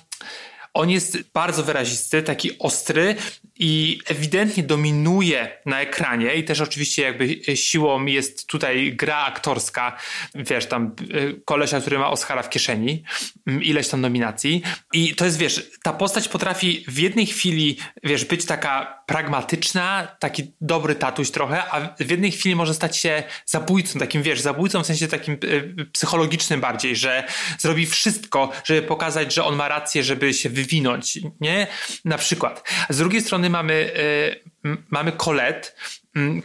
on 0.75 0.91
jest 0.91 1.19
bardzo 1.35 1.63
wyrazisty, 1.63 2.23
taki 2.23 2.59
ostry 2.59 3.17
i 3.61 4.01
ewidentnie 4.07 4.63
dominuje 4.63 5.59
na 5.67 5.81
ekranie 5.81 6.35
i 6.35 6.45
też 6.45 6.61
oczywiście 6.61 7.03
jakby 7.03 7.57
siłą 7.57 8.07
jest 8.07 8.47
tutaj 8.47 8.93
gra 8.97 9.17
aktorska, 9.17 9.97
wiesz, 10.35 10.67
tam 10.67 10.95
y, 11.15 11.41
kolesia, 11.45 11.81
który 11.81 11.99
ma 11.99 12.11
Oscara 12.11 12.43
w 12.43 12.51
kieszeni, 12.51 13.03
ileś 13.47 13.89
tam 13.89 14.01
nominacji 14.01 14.63
i 14.93 15.15
to 15.15 15.25
jest, 15.25 15.39
wiesz, 15.39 15.71
ta 15.83 15.93
postać 15.93 16.29
potrafi 16.29 16.85
w 16.89 16.99
jednej 16.99 17.27
chwili, 17.27 17.77
wiesz, 18.05 18.25
być 18.25 18.45
taka 18.45 19.03
pragmatyczna, 19.07 20.17
taki 20.19 20.53
dobry 20.61 20.95
tatuś 20.95 21.31
trochę, 21.31 21.71
a 21.71 21.95
w 22.05 22.11
jednej 22.11 22.31
chwili 22.31 22.57
może 22.57 22.75
stać 22.75 22.97
się 22.97 23.23
zabójcą, 23.47 23.99
takim, 23.99 24.23
wiesz, 24.23 24.41
zabójcą 24.41 24.83
w 24.83 24.87
sensie 24.87 25.09
takim 25.09 25.39
y, 25.45 25.87
psychologicznym 25.93 26.61
bardziej, 26.61 26.97
że 26.97 27.25
zrobi 27.59 27.87
wszystko, 27.87 28.53
żeby 28.65 28.83
pokazać, 28.83 29.35
że 29.35 29.45
on 29.45 29.57
ma 29.57 29.69
rację, 29.69 30.05
żeby 30.05 30.35
się 30.35 30.51
wywinąć, 30.51 31.19
nie? 31.41 31.67
Na 32.05 32.19
przykład. 32.19 32.69
Z 32.91 32.99
drugiej 32.99 33.23
strony 33.23 33.50
mamy, 33.51 33.93
y, 34.65 34.77
mamy 34.91 35.13
Colette, 35.13 35.73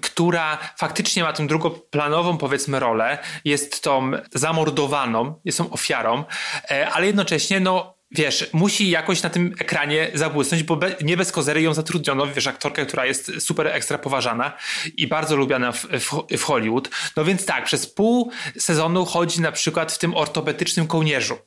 która 0.01 0.57
faktycznie 0.77 1.23
ma 1.23 1.33
tę 1.33 1.47
drugoplanową, 1.47 2.37
powiedzmy, 2.37 2.79
rolę, 2.79 3.17
jest 3.45 3.83
tą 3.83 4.11
zamordowaną, 4.33 5.41
jest 5.45 5.57
tą 5.57 5.69
ofiarą, 5.69 6.23
y, 6.71 6.87
ale 6.87 7.05
jednocześnie, 7.05 7.59
no, 7.59 7.95
wiesz, 8.11 8.49
musi 8.53 8.89
jakoś 8.89 9.23
na 9.23 9.29
tym 9.29 9.53
ekranie 9.59 10.11
zabłysnąć, 10.13 10.63
bo 10.63 10.75
be, 10.75 10.95
nie 11.01 11.17
bez 11.17 11.31
kozery 11.31 11.61
ją 11.61 11.73
zatrudniono, 11.73 12.27
wiesz, 12.27 12.47
aktorkę, 12.47 12.85
która 12.85 13.05
jest 13.05 13.31
super 13.39 13.67
ekstra 13.67 13.97
poważana 13.97 14.57
i 14.97 15.07
bardzo 15.07 15.35
lubiana 15.35 15.71
w, 15.71 15.85
w, 15.85 16.37
w, 16.37 16.43
Hollywood. 16.43 16.89
No 17.15 17.25
więc 17.25 17.45
tak, 17.45 17.65
przez 17.65 17.87
pół 17.87 18.31
sezonu 18.57 19.05
chodzi 19.05 19.41
na 19.41 19.51
przykład 19.51 19.91
w 19.91 19.97
tym 19.97 20.15
ortopedycznym 20.15 20.87
kołnierzu. 20.87 21.37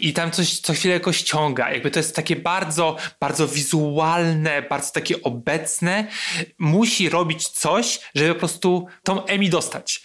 I 0.00 0.12
tam 0.12 0.30
coś 0.30 0.60
co 0.60 0.72
chwilę 0.72 1.00
go 1.00 1.12
ściąga. 1.12 1.72
Jakby 1.72 1.90
to 1.90 1.98
jest 1.98 2.16
takie 2.16 2.36
bardzo, 2.36 2.96
bardzo 3.20 3.48
wizualne, 3.48 4.62
bardzo 4.62 4.92
takie 4.92 5.22
obecne. 5.22 6.06
Musi 6.58 7.08
robić 7.08 7.48
coś, 7.48 8.00
żeby 8.14 8.34
po 8.34 8.38
prostu 8.38 8.86
tą 9.02 9.24
Emmy 9.24 9.48
dostać. 9.48 10.02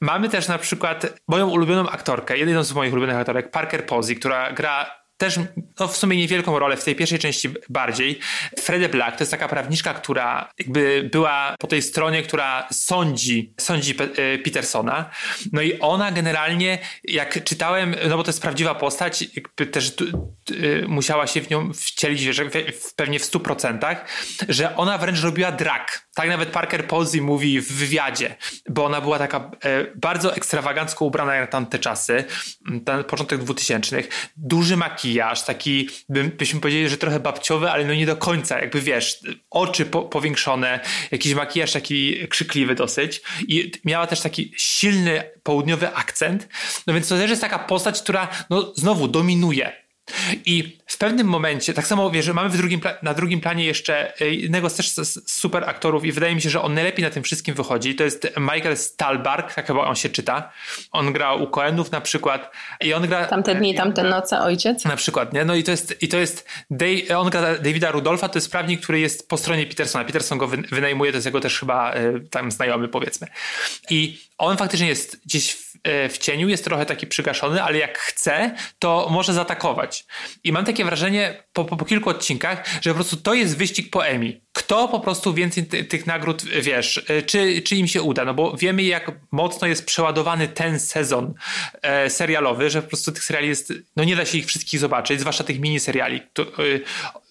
Mamy 0.00 0.28
też 0.28 0.48
na 0.48 0.58
przykład 0.58 1.06
moją 1.28 1.48
ulubioną 1.48 1.90
aktorkę, 1.90 2.38
jedną 2.38 2.62
z 2.62 2.72
moich 2.72 2.92
ulubionych 2.92 3.16
aktorek, 3.16 3.50
Parker 3.50 3.86
Posey, 3.86 4.16
która 4.16 4.52
gra 4.52 4.97
też 5.18 5.38
no 5.80 5.88
w 5.88 5.96
sumie 5.96 6.16
niewielką 6.16 6.58
rolę 6.58 6.76
w 6.76 6.84
tej 6.84 6.96
pierwszej 6.96 7.18
części 7.18 7.48
bardziej. 7.68 8.18
Freddie 8.58 8.88
Black 8.88 9.16
to 9.16 9.22
jest 9.22 9.30
taka 9.30 9.48
prawniczka, 9.48 9.94
która 9.94 10.52
jakby 10.58 11.08
była 11.12 11.54
po 11.58 11.66
tej 11.66 11.82
stronie, 11.82 12.22
która 12.22 12.68
sądzi, 12.72 13.54
sądzi 13.60 13.96
e, 14.00 14.38
Petersona. 14.38 15.10
No 15.52 15.62
i 15.62 15.78
ona 15.78 16.12
generalnie, 16.12 16.78
jak 17.04 17.44
czytałem, 17.44 17.96
no 18.08 18.16
bo 18.16 18.22
to 18.22 18.28
jest 18.28 18.42
prawdziwa 18.42 18.74
postać, 18.74 19.24
też 19.72 19.92
y, 20.50 20.84
musiała 20.88 21.26
się 21.26 21.40
w 21.40 21.50
nią 21.50 21.72
wcielić, 21.72 22.28
w, 22.30 22.94
pewnie 22.94 23.18
w 23.18 23.24
stu 23.24 23.40
procentach, 23.40 24.04
że 24.48 24.76
ona 24.76 24.98
wręcz 24.98 25.22
robiła 25.22 25.52
drag. 25.52 26.08
Tak 26.14 26.28
nawet 26.28 26.48
Parker 26.48 26.86
Posey 26.86 27.20
mówi 27.20 27.60
w 27.60 27.72
wywiadzie, 27.72 28.36
bo 28.68 28.84
ona 28.84 29.00
była 29.00 29.18
taka 29.18 29.50
e, 29.64 29.84
bardzo 29.94 30.36
ekstrawagancko 30.36 31.04
ubrana 31.04 31.34
jak 31.34 31.44
na 31.44 31.52
tamte 31.52 31.78
czasy, 31.78 32.24
ten 32.84 33.04
początek 33.04 33.40
dwutysięcznych. 33.40 34.30
Duży 34.36 34.76
makijaż, 34.76 35.07
makijaż, 35.08 35.44
taki 35.44 35.88
byśmy 36.08 36.60
powiedzieli, 36.60 36.88
że 36.88 36.96
trochę 36.96 37.20
babciowy, 37.20 37.70
ale 37.70 37.84
no 37.84 37.94
nie 37.94 38.06
do 38.06 38.16
końca, 38.16 38.60
jakby 38.60 38.80
wiesz, 38.80 39.20
oczy 39.50 39.86
po, 39.86 40.02
powiększone, 40.02 40.80
jakiś 41.10 41.34
makijaż 41.34 41.72
taki 41.72 42.28
krzykliwy 42.28 42.74
dosyć. 42.74 43.20
I 43.48 43.72
miała 43.84 44.06
też 44.06 44.20
taki 44.20 44.52
silny 44.56 45.24
południowy 45.42 45.94
akcent, 45.94 46.48
no 46.86 46.94
więc 46.94 47.08
to 47.08 47.16
też 47.16 47.30
jest 47.30 47.42
taka 47.42 47.58
postać, 47.58 48.02
która 48.02 48.28
no 48.50 48.72
znowu 48.76 49.08
dominuje 49.08 49.87
I 50.46 50.78
w 50.86 50.98
pewnym 50.98 51.26
momencie, 51.26 51.74
tak 51.74 51.86
samo 51.86 52.10
wiesz, 52.10 52.24
że 52.24 52.34
mamy 52.34 52.50
drugim, 52.50 52.80
na 53.02 53.14
drugim 53.14 53.40
planie 53.40 53.64
jeszcze 53.64 54.20
e, 54.20 54.34
jednego 54.34 54.70
z 54.70 54.74
też 54.74 54.92
super 55.26 55.64
aktorów 55.64 56.04
i 56.04 56.12
wydaje 56.12 56.34
mi 56.34 56.42
się, 56.42 56.50
że 56.50 56.62
on 56.62 56.74
najlepiej 56.74 57.04
na 57.04 57.10
tym 57.10 57.22
wszystkim 57.22 57.54
wychodzi. 57.54 57.94
To 57.94 58.04
jest 58.04 58.28
Michael 58.36 58.76
Stalbark, 58.76 59.54
tak 59.54 59.66
chyba 59.66 59.80
on 59.80 59.94
się 59.94 60.08
czyta. 60.08 60.52
On 60.92 61.12
gra 61.12 61.34
u 61.34 61.46
Coenów 61.46 61.90
na 61.90 62.00
przykład 62.00 62.52
i 62.80 62.94
on 62.94 63.06
gra... 63.06 63.24
Tamte 63.24 63.54
dni, 63.54 63.74
tamte 63.74 64.02
noce, 64.02 64.40
ojciec. 64.40 64.84
Na 64.84 64.96
przykład, 64.96 65.32
nie? 65.32 65.44
No 65.44 65.54
i 65.54 65.64
to 65.64 65.70
jest, 65.70 66.02
i 66.02 66.08
to 66.08 66.18
jest 66.18 66.48
on 67.16 67.30
gra 67.30 67.54
Davida 67.54 67.90
Rudolfa, 67.90 68.28
to 68.28 68.38
jest 68.38 68.50
prawnik, 68.50 68.80
który 68.80 69.00
jest 69.00 69.28
po 69.28 69.36
stronie 69.36 69.66
Petersona. 69.66 70.04
Peterson 70.04 70.38
go 70.38 70.48
wynajmuje, 70.48 71.12
to 71.12 71.16
jest 71.16 71.26
jego 71.26 71.40
też 71.40 71.58
chyba 71.58 71.92
e, 71.92 72.20
tam 72.30 72.50
znajomy, 72.50 72.88
powiedzmy. 72.88 73.26
I 73.90 74.18
on 74.38 74.56
faktycznie 74.56 74.88
jest 74.88 75.20
gdzieś 75.26 75.56
w, 75.84 75.88
e, 75.88 76.08
w 76.08 76.18
cieniu, 76.18 76.48
jest 76.48 76.64
trochę 76.64 76.86
taki 76.86 77.06
przygaszony, 77.06 77.62
ale 77.62 77.78
jak 77.78 77.98
chce, 77.98 78.54
to 78.78 79.08
może 79.10 79.32
zaatakować. 79.32 80.04
I 80.44 80.52
mam 80.52 80.64
takie 80.64 80.84
wrażenie 80.84 81.44
po, 81.52 81.64
po, 81.64 81.76
po 81.76 81.84
kilku 81.84 82.10
odcinkach, 82.10 82.64
że 82.80 82.90
po 82.90 82.94
prostu 82.94 83.16
to 83.16 83.34
jest 83.34 83.56
wyścig 83.56 83.90
po 83.90 84.06
Emmy. 84.06 84.40
Kto 84.58 84.88
po 84.88 85.00
prostu 85.00 85.34
więcej 85.34 85.66
ty, 85.66 85.84
tych 85.84 86.06
nagród, 86.06 86.44
wiesz, 86.44 87.04
e, 87.08 87.22
czy, 87.22 87.62
czy 87.62 87.76
im 87.76 87.86
się 87.86 88.02
uda? 88.02 88.24
No 88.24 88.34
bo 88.34 88.56
wiemy, 88.56 88.82
jak 88.82 89.12
mocno 89.30 89.66
jest 89.66 89.86
przeładowany 89.86 90.48
ten 90.48 90.80
sezon 90.80 91.34
e, 91.82 92.10
serialowy, 92.10 92.70
że 92.70 92.82
po 92.82 92.88
prostu 92.88 93.12
tych 93.12 93.24
seriali 93.24 93.48
jest, 93.48 93.72
no 93.96 94.04
nie 94.04 94.16
da 94.16 94.24
się 94.24 94.38
ich 94.38 94.46
wszystkich 94.46 94.80
zobaczyć, 94.80 95.20
zwłaszcza 95.20 95.44
tych 95.44 95.60
miniseriali, 95.60 96.20
to, 96.32 96.42
e, 96.42 96.46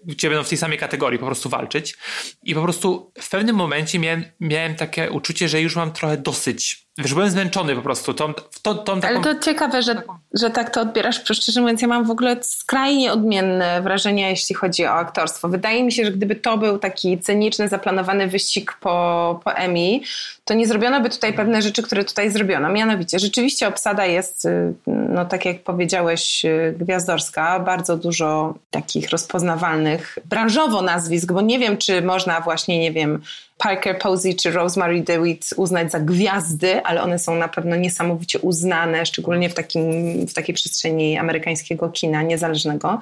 gdzie 0.06 0.30
będą 0.30 0.44
w 0.44 0.50
tej 0.50 0.58
samej 0.58 0.78
kategorii 0.78 1.20
po 1.20 1.26
prostu 1.26 1.50
walczyć. 1.50 1.98
I 2.44 2.56
po 2.56 2.64
prostu 2.64 3.12
w 3.22 3.30
pewnym 3.30 3.56
momencie 3.56 4.00
miałem, 4.00 4.24
miałem 4.40 4.76
takie 4.76 5.12
uczucie, 5.12 5.50
że 5.50 5.62
już 5.62 5.76
mam 5.76 5.92
trochę 5.92 6.18
dosyć 6.18 6.88
Wiesz, 6.98 7.14
byłem 7.14 7.30
zmęczony 7.30 7.76
po 7.76 7.82
prostu. 7.82 8.14
Tą, 8.14 8.34
tą, 8.62 8.76
tą 8.76 9.02
taką... 9.02 9.16
Ale 9.16 9.24
to 9.36 9.40
ciekawe, 9.40 9.82
że, 9.82 10.02
że 10.34 10.50
tak 10.50 10.70
to 10.70 10.82
odbierasz, 10.82 11.28
bo 11.28 11.34
szczerze 11.34 11.62
mówiąc, 11.62 11.82
ja 11.82 11.88
mam 11.88 12.06
w 12.06 12.12
ogóle 12.12 12.44
skrajnie 12.44 13.12
odmienne 13.12 13.82
wrażenia, 13.82 14.30
jeśli 14.30 14.56
chodzi 14.56 14.86
o 14.86 14.92
aktorstwo. 14.92 15.50
Wydaje 15.50 15.84
mi 15.84 15.92
się, 15.92 16.06
że 16.06 16.12
gdyby 16.12 16.36
to 16.36 16.58
był 16.58 16.80
taki 16.80 17.17
cyniczny, 17.20 17.68
zaplanowany 17.68 18.28
wyścig 18.28 18.74
po, 18.82 19.40
po 19.44 19.54
Emmy, 19.54 20.00
to 20.46 20.54
nie 20.54 20.68
zrobiono 20.68 21.02
by 21.02 21.10
tutaj 21.10 21.34
pewne 21.34 21.62
rzeczy, 21.62 21.84
które 21.84 22.04
tutaj 22.04 22.32
zrobiono. 22.32 22.70
Mianowicie, 22.70 23.20
rzeczywiście 23.20 23.68
obsada 23.68 24.06
jest, 24.06 24.46
y, 24.46 24.74
no 24.88 25.26
tak 25.26 25.46
jak 25.46 25.64
powiedziałeś, 25.64 26.46
y, 26.46 26.76
gwiazdorska. 26.80 27.60
Bardzo 27.60 27.98
dużo 27.98 28.54
takich 28.72 29.10
rozpoznawalnych 29.10 30.18
branżowo 30.26 30.82
nazwisk, 30.82 31.32
bo 31.32 31.42
nie 31.42 31.60
wiem, 31.60 31.78
czy 31.78 32.02
można 32.02 32.42
właśnie, 32.42 32.80
nie 32.80 32.92
wiem, 32.92 33.22
Parker 33.58 34.00
Posey 34.00 34.36
czy 34.36 34.52
Rosemary 34.52 35.02
DeWitt 35.02 35.50
uznać 35.56 35.92
za 35.92 36.00
gwiazdy, 36.00 36.84
ale 36.84 37.02
one 37.04 37.20
są 37.20 37.36
na 37.36 37.48
pewno 37.48 37.76
niesamowicie 37.76 38.40
uznane, 38.40 39.06
szczególnie 39.06 39.50
w, 39.50 39.54
takim, 39.54 39.84
w 40.28 40.34
takiej 40.34 40.56
przestrzeni 40.56 41.18
amerykańskiego 41.18 41.90
kina 41.90 42.22
niezależnego. 42.22 43.00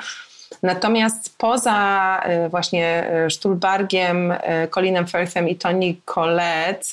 Natomiast 0.63 1.37
poza 1.37 2.21
y, 2.45 2.49
właśnie 2.49 3.11
Stulbargiem, 3.29 4.33
Colinem 4.69 5.07
Firthem 5.07 5.49
i 5.49 5.55
Tony 5.55 5.95
Collette, 6.05 6.85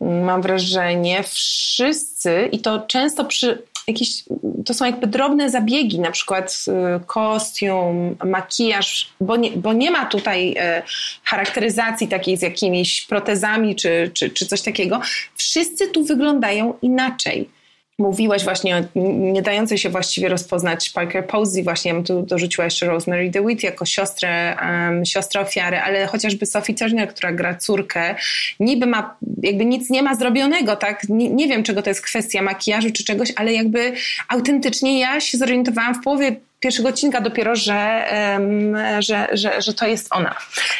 mam 0.00 0.42
wrażenie, 0.42 1.22
wszyscy 1.22 2.48
i 2.52 2.58
to 2.58 2.80
często 2.80 3.24
przy 3.24 3.62
jakieś, 3.88 4.24
to 4.64 4.74
są 4.74 4.84
jakby 4.84 5.06
drobne 5.06 5.50
zabiegi, 5.50 6.00
na 6.00 6.10
przykład 6.10 6.64
kostium, 7.06 8.16
makijaż, 8.24 9.12
bo 9.20 9.36
nie, 9.36 9.50
bo 9.50 9.72
nie 9.72 9.90
ma 9.90 10.06
tutaj 10.06 10.56
charakteryzacji 11.24 12.08
takiej 12.08 12.36
z 12.36 12.42
jakimiś 12.42 13.00
protezami 13.00 13.76
czy, 13.76 14.10
czy, 14.14 14.30
czy 14.30 14.46
coś 14.46 14.62
takiego. 14.62 15.00
Wszyscy 15.36 15.88
tu 15.88 16.04
wyglądają 16.04 16.74
inaczej 16.82 17.48
mówiłaś 17.98 18.44
właśnie 18.44 18.88
nie 18.94 19.42
dającej 19.42 19.78
się 19.78 19.90
właściwie 19.90 20.28
rozpoznać 20.28 20.90
Parker 20.90 21.26
Posey, 21.26 21.62
właśnie 21.62 21.92
ja 21.92 22.02
tu 22.02 22.22
dorzuciła 22.22 22.64
jeszcze 22.64 22.86
Rosemary 22.86 23.30
DeWitt 23.30 23.62
jako 23.62 23.84
siostrę, 23.84 24.56
um, 24.62 25.04
siostrę 25.04 25.40
ofiary, 25.40 25.78
ale 25.78 26.06
chociażby 26.06 26.46
Sophie 26.46 26.74
Turner, 26.74 27.08
która 27.08 27.32
gra 27.32 27.54
córkę, 27.54 28.14
niby 28.60 28.86
ma, 28.86 29.16
jakby 29.42 29.64
nic 29.64 29.90
nie 29.90 30.02
ma 30.02 30.14
zrobionego, 30.14 30.76
tak? 30.76 31.08
Nie, 31.08 31.30
nie 31.30 31.48
wiem, 31.48 31.62
czego 31.62 31.82
to 31.82 31.90
jest 31.90 32.02
kwestia 32.02 32.42
makijażu 32.42 32.90
czy 32.90 33.04
czegoś, 33.04 33.32
ale 33.36 33.52
jakby 33.52 33.92
autentycznie 34.28 35.00
ja 35.00 35.20
się 35.20 35.38
zorientowałam 35.38 35.94
w 35.94 36.04
połowie 36.04 36.36
pierwszego 36.60 36.88
odcinka 36.88 37.20
dopiero, 37.20 37.56
że, 37.56 38.08
że, 38.98 39.28
że, 39.32 39.62
że 39.62 39.74
to 39.74 39.86
jest 39.86 40.08
ona. 40.10 40.34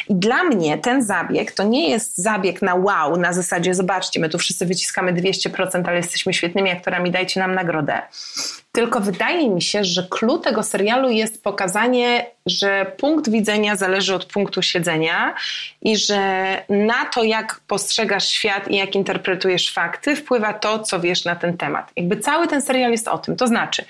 I 0.09 0.15
dla 0.15 0.43
mnie 0.43 0.77
ten 0.77 1.03
zabieg 1.03 1.51
to 1.51 1.63
nie 1.63 1.89
jest 1.89 2.17
zabieg 2.17 2.61
na 2.61 2.75
wow, 2.75 3.17
na 3.17 3.33
zasadzie 3.33 3.73
zobaczcie, 3.73 4.19
my 4.19 4.29
tu 4.29 4.37
wszyscy 4.37 4.65
wyciskamy 4.65 5.13
200%, 5.13 5.83
ale 5.87 5.97
jesteśmy 5.97 6.33
świetnymi 6.33 6.71
aktorami, 6.71 7.11
dajcie 7.11 7.39
nam 7.39 7.55
nagrodę. 7.55 8.01
Tylko 8.71 8.99
wydaje 8.99 9.49
mi 9.49 9.61
się, 9.61 9.83
że 9.83 10.07
clue 10.09 10.37
tego 10.37 10.63
serialu 10.63 11.09
jest 11.09 11.43
pokazanie, 11.43 12.25
że 12.45 12.91
punkt 12.97 13.29
widzenia 13.29 13.75
zależy 13.75 14.15
od 14.15 14.25
punktu 14.25 14.61
siedzenia 14.61 15.35
i 15.81 15.97
że 15.97 16.21
na 16.69 17.05
to, 17.05 17.23
jak 17.23 17.61
postrzegasz 17.67 18.29
świat 18.29 18.67
i 18.67 18.75
jak 18.75 18.95
interpretujesz 18.95 19.73
fakty, 19.73 20.15
wpływa 20.15 20.53
to, 20.53 20.79
co 20.79 20.99
wiesz 20.99 21.25
na 21.25 21.35
ten 21.35 21.57
temat. 21.57 21.91
Jakby 21.95 22.17
cały 22.17 22.47
ten 22.47 22.61
serial 22.61 22.91
jest 22.91 23.07
o 23.07 23.17
tym. 23.17 23.35
To 23.35 23.47
znaczy, 23.47 23.85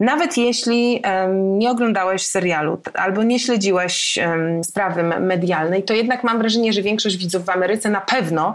nawet 0.00 0.36
jeśli 0.36 1.02
nie 1.32 1.70
oglądałeś 1.70 2.22
serialu 2.22 2.80
albo 2.94 3.22
nie 3.22 3.38
śledziłeś 3.38 4.18
sprawy 4.62 5.02
medialnej, 5.02 5.82
to 5.82 5.94
jednak 5.94 6.24
mam 6.24 6.38
wrażenie, 6.38 6.72
że 6.72 6.82
większość 6.82 7.16
widzów 7.16 7.44
w 7.44 7.50
Ameryce 7.50 7.90
na 7.90 8.00
pewno 8.00 8.54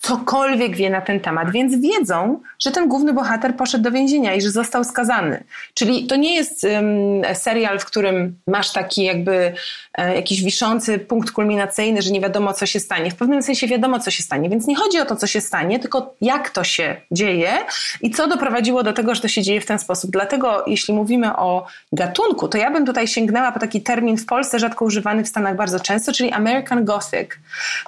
cokolwiek 0.00 0.76
wie 0.76 0.90
na 0.90 1.00
ten 1.00 1.20
temat, 1.20 1.50
więc 1.50 1.74
wiedzą, 1.80 2.40
że 2.58 2.70
ten 2.70 2.88
główny 2.88 3.12
bohater 3.12 3.56
poszedł 3.56 3.84
do 3.84 3.90
więzienia 3.90 4.34
i 4.34 4.40
że 4.40 4.50
został 4.50 4.84
skazany. 4.84 5.44
Czyli 5.74 6.06
to 6.06 6.16
nie 6.16 6.34
jest 6.34 6.64
um, 6.64 7.34
serial, 7.34 7.78
w 7.78 7.84
którym 7.84 8.36
masz 8.46 8.72
taki 8.72 9.04
jakby 9.04 9.52
e, 9.94 10.14
jakiś 10.14 10.42
wiszący 10.42 10.98
punkt 10.98 11.30
kulminacyjny, 11.30 12.02
że 12.02 12.10
nie 12.10 12.20
wiadomo, 12.20 12.52
co 12.52 12.66
się 12.66 12.80
stanie. 12.80 13.10
W 13.10 13.14
pewnym 13.14 13.42
sensie 13.42 13.66
wiadomo, 13.66 14.00
co 14.00 14.10
się 14.10 14.22
stanie, 14.22 14.48
więc 14.48 14.66
nie 14.66 14.76
chodzi 14.76 14.98
o 15.00 15.04
to, 15.04 15.16
co 15.16 15.26
się 15.26 15.40
stanie, 15.40 15.78
tylko 15.78 16.14
jak 16.20 16.50
to 16.50 16.64
się 16.64 16.96
dzieje 17.10 17.50
i 18.00 18.10
co 18.10 18.28
doprowadziło 18.28 18.82
do 18.82 18.92
tego, 18.92 19.14
że 19.14 19.20
to 19.20 19.28
się 19.28 19.42
dzieje 19.42 19.60
w 19.60 19.66
ten 19.66 19.78
sposób. 19.78 20.10
Dlatego, 20.10 20.64
jeśli 20.66 20.94
mówimy 20.94 21.36
o 21.36 21.66
gatunku, 21.92 22.48
to 22.48 22.58
ja 22.58 22.70
bym 22.70 22.86
tutaj 22.86 23.08
sięgnęła 23.08 23.52
po 23.52 23.60
taki 23.60 23.82
termin 23.82 24.16
w 24.16 24.26
Polsce 24.26 24.58
rzadko 24.58 24.84
używany 24.84 25.24
w 25.24 25.28
Stanach 25.28 25.56
bardzo 25.56 25.80
często, 25.80 26.12
czyli 26.12 26.32
American 26.32 26.84
Gothic. 26.84 27.28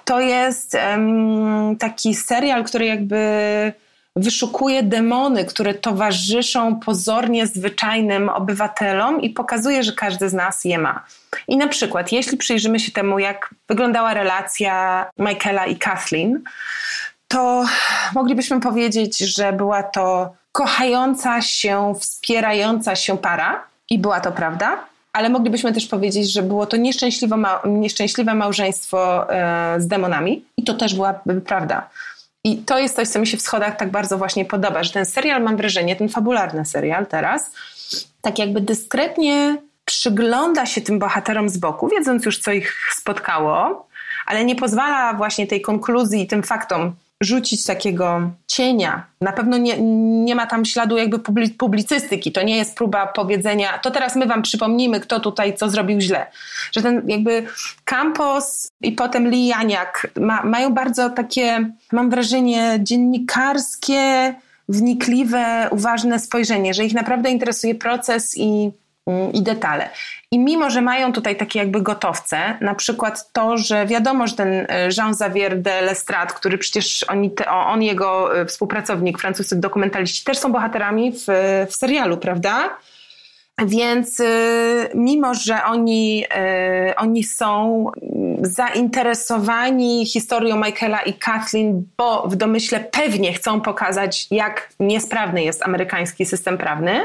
To 0.05 0.21
jest 0.21 0.75
um, 0.75 1.77
taki 2.03 2.15
serial, 2.15 2.65
który 2.65 2.87
jakby 2.87 3.73
wyszukuje 4.17 4.83
demony, 4.83 5.45
które 5.45 5.75
towarzyszą 5.75 6.81
pozornie 6.81 7.47
zwyczajnym 7.47 8.29
obywatelom 8.29 9.21
i 9.21 9.31
pokazuje, 9.31 9.83
że 9.83 9.93
każdy 9.93 10.29
z 10.29 10.35
nas 10.35 10.65
je 10.65 10.79
ma. 10.79 11.05
I 11.49 11.57
na 11.57 11.69
przykład, 11.69 12.13
jeśli 12.13 12.37
przyjrzymy 12.39 12.81
się 12.81 12.93
temu, 12.93 13.19
jak 13.19 13.55
wyglądała 13.69 14.15
relacja 14.15 15.07
Michaela 15.19 15.67
i 15.67 15.77
Kathleen, 15.77 16.43
to 17.29 17.65
moglibyśmy 18.15 18.61
powiedzieć, 18.61 19.19
że 19.19 19.53
była 19.53 19.83
to 19.83 20.35
kochająca 20.53 21.43
się, 21.43 21.95
wspierająca 22.01 22.97
się 22.97 23.19
para 23.19 23.65
i 23.91 23.99
była 23.99 24.21
to 24.21 24.33
prawda, 24.33 24.85
ale 25.13 25.29
moglibyśmy 25.29 25.73
też 25.73 25.87
powiedzieć, 25.87 26.33
że 26.33 26.43
było 26.43 26.67
to 26.67 26.77
nieszczęśliwe, 26.77 27.37
nieszczęśliwe 27.65 28.35
małżeństwo 28.35 29.31
e, 29.31 29.81
z 29.81 29.87
demonami 29.87 30.45
i 30.57 30.65
to 30.65 30.75
też 30.75 30.95
była 30.95 31.21
prawda. 31.47 31.91
I 32.45 32.57
to 32.57 32.79
jest 32.79 32.97
coś, 32.97 33.09
co 33.09 33.19
mi 33.19 33.27
się 33.27 33.37
w 33.37 33.43
schodach 33.43 33.77
tak 33.77 33.91
bardzo 33.91 34.19
właśnie 34.19 34.45
podoba, 34.45 34.83
że 34.83 34.93
ten 34.93 35.07
serial, 35.07 35.43
mam 35.43 35.57
wrażenie, 35.57 35.97
ten 35.97 36.09
fabularny 36.09 36.65
serial 36.65 37.07
teraz, 37.07 37.51
tak 38.21 38.39
jakby 38.39 38.61
dyskretnie 38.61 39.57
przygląda 39.85 40.67
się 40.67 40.81
tym 40.81 40.99
bohaterom 40.99 41.49
z 41.49 41.59
boku, 41.59 41.89
wiedząc 41.89 42.25
już, 42.25 42.39
co 42.39 42.53
ich 42.53 42.77
spotkało, 42.97 43.87
ale 44.27 44.45
nie 44.45 44.57
pozwala 44.57 45.15
właśnie 45.15 45.47
tej 45.47 45.61
konkluzji 45.61 46.23
i 46.23 46.27
tym 46.27 46.43
faktom 46.43 46.95
rzucić 47.25 47.65
takiego 47.65 48.31
cienia. 48.47 49.07
Na 49.21 49.33
pewno 49.33 49.59
nie, 49.59 49.81
nie 50.25 50.35
ma 50.35 50.47
tam 50.47 50.65
śladu 50.65 50.97
jakby 50.97 51.19
publicystyki. 51.59 52.33
To 52.33 52.43
nie 52.43 52.57
jest 52.57 52.77
próba 52.77 53.07
powiedzenia, 53.07 53.79
to 53.79 53.91
teraz 53.91 54.17
my 54.17 54.27
wam 54.27 54.43
przypomnimy, 54.43 55.01
kto 55.01 55.21
tutaj 55.21 55.55
co 55.55 55.71
zrobił 55.71 56.01
źle. 56.01 56.27
Że 56.73 56.83
ten 56.83 57.03
jakby 57.07 57.47
Campos 57.85 58.71
i 58.81 58.93
potem 58.93 59.29
Lee 59.29 59.47
Janiak 59.47 60.07
ma, 60.21 60.43
mają 60.43 60.75
bardzo 60.75 61.11
takie, 61.11 61.71
mam 61.93 62.11
wrażenie, 62.11 62.79
dziennikarskie, 62.83 64.35
wnikliwe, 64.69 65.69
uważne 65.71 66.19
spojrzenie, 66.19 66.75
że 66.75 66.85
ich 66.85 66.95
naprawdę 66.95 67.31
interesuje 67.31 67.75
proces 67.75 68.39
i 68.39 68.71
i 69.33 69.43
detale. 69.43 69.91
I 70.33 70.39
mimo, 70.39 70.71
że 70.71 70.83
mają 70.83 71.13
tutaj 71.13 71.37
takie 71.37 71.59
jakby 71.59 71.83
gotowce, 71.83 72.59
na 72.61 72.75
przykład 72.75 73.33
to, 73.33 73.57
że 73.57 73.87
wiadomo, 73.87 74.27
że 74.27 74.37
ten 74.37 74.49
e, 74.49 74.89
Jean-Xavier 74.89 75.63
de 75.63 75.81
Lestrade, 75.81 76.35
który 76.35 76.59
przecież 76.59 77.05
oni, 77.09 77.31
on 77.51 77.83
jego 77.83 78.41
e, 78.41 78.47
współpracownik, 78.47 79.19
francuscy 79.19 79.61
dokumentaliści, 79.61 80.25
też 80.25 80.39
są 80.39 80.53
bohaterami 80.53 81.13
w, 81.13 81.27
w 81.71 81.77
serialu, 81.77 82.17
prawda? 82.17 82.77
Więc 83.65 84.21
e, 84.21 84.25
mimo, 84.95 85.35
że 85.35 85.65
oni, 85.65 86.25
oni 86.97 87.25
są 87.25 87.87
zainteresowani 88.43 90.07
historią 90.07 90.57
Michaela 90.57 91.03
i 91.03 91.15
Kathleen, 91.15 91.89
bo 91.97 92.29
w 92.29 92.37
domyśle 92.37 92.81
pewnie 92.81 93.33
chcą 93.33 93.61
pokazać, 93.61 94.27
jak 94.31 94.69
niesprawny 94.81 95.45
jest 95.45 95.63
amerykański 95.63 96.27
system 96.27 96.59
prawny, 96.59 97.01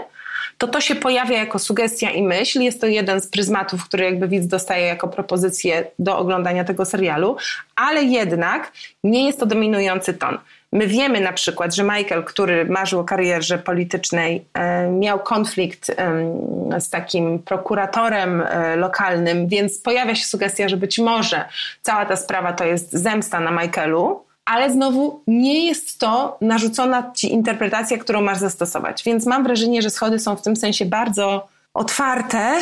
to 0.58 0.68
to 0.68 0.82
się 0.82 0.96
pojawia 0.96 1.38
jako 1.38 1.60
sugestia 1.60 2.10
i 2.10 2.24
myśl. 2.24 2.62
Jest 2.62 2.82
to 2.82 2.88
jeden 2.88 3.22
z 3.22 3.28
pryzmatów, 3.28 3.86
który 3.86 4.04
jakby 4.04 4.28
widz 4.28 4.48
dostaje 4.48 4.86
jako 4.86 5.08
propozycję 5.08 5.88
do 6.00 6.18
oglądania 6.18 6.64
tego 6.64 6.86
serialu, 6.86 7.38
ale 7.76 8.04
jednak 8.04 8.72
nie 9.04 9.26
jest 9.26 9.40
to 9.40 9.46
dominujący 9.46 10.14
ton. 10.14 10.38
My 10.72 10.88
wiemy 10.88 11.20
na 11.20 11.34
przykład, 11.34 11.76
że 11.76 11.84
Michael, 11.84 12.24
który 12.24 12.66
marzył 12.66 13.00
o 13.00 13.04
karierze 13.04 13.58
politycznej, 13.58 14.46
e, 14.54 14.88
miał 14.88 15.20
konflikt 15.20 15.92
z 16.80 16.90
takim 16.90 17.40
prokuratorem 17.40 18.42
e, 18.42 18.76
lokalnym, 18.76 19.48
więc 19.48 19.80
pojawia 19.80 20.16
się 20.16 20.26
sugestia, 20.26 20.70
że 20.70 20.78
być 20.78 21.00
może 21.00 21.46
cała 21.82 22.06
ta 22.06 22.16
sprawa 22.16 22.54
to 22.54 22.66
jest 22.66 22.92
zemsta 22.92 23.40
na 23.40 23.52
Michaelu, 23.52 24.27
ale 24.48 24.72
znowu 24.72 25.24
nie 25.28 25.66
jest 25.66 26.00
to 26.00 26.38
narzucona 26.42 27.12
ci 27.16 27.34
interpretacja, 27.34 27.98
którą 27.98 28.22
masz 28.22 28.38
zastosować. 28.38 29.04
Więc 29.04 29.26
mam 29.26 29.44
wrażenie, 29.44 29.82
że 29.82 29.90
schody 29.90 30.20
są 30.20 30.36
w 30.36 30.42
tym 30.42 30.56
sensie 30.56 30.86
bardzo 30.86 31.48
otwarte 31.74 32.56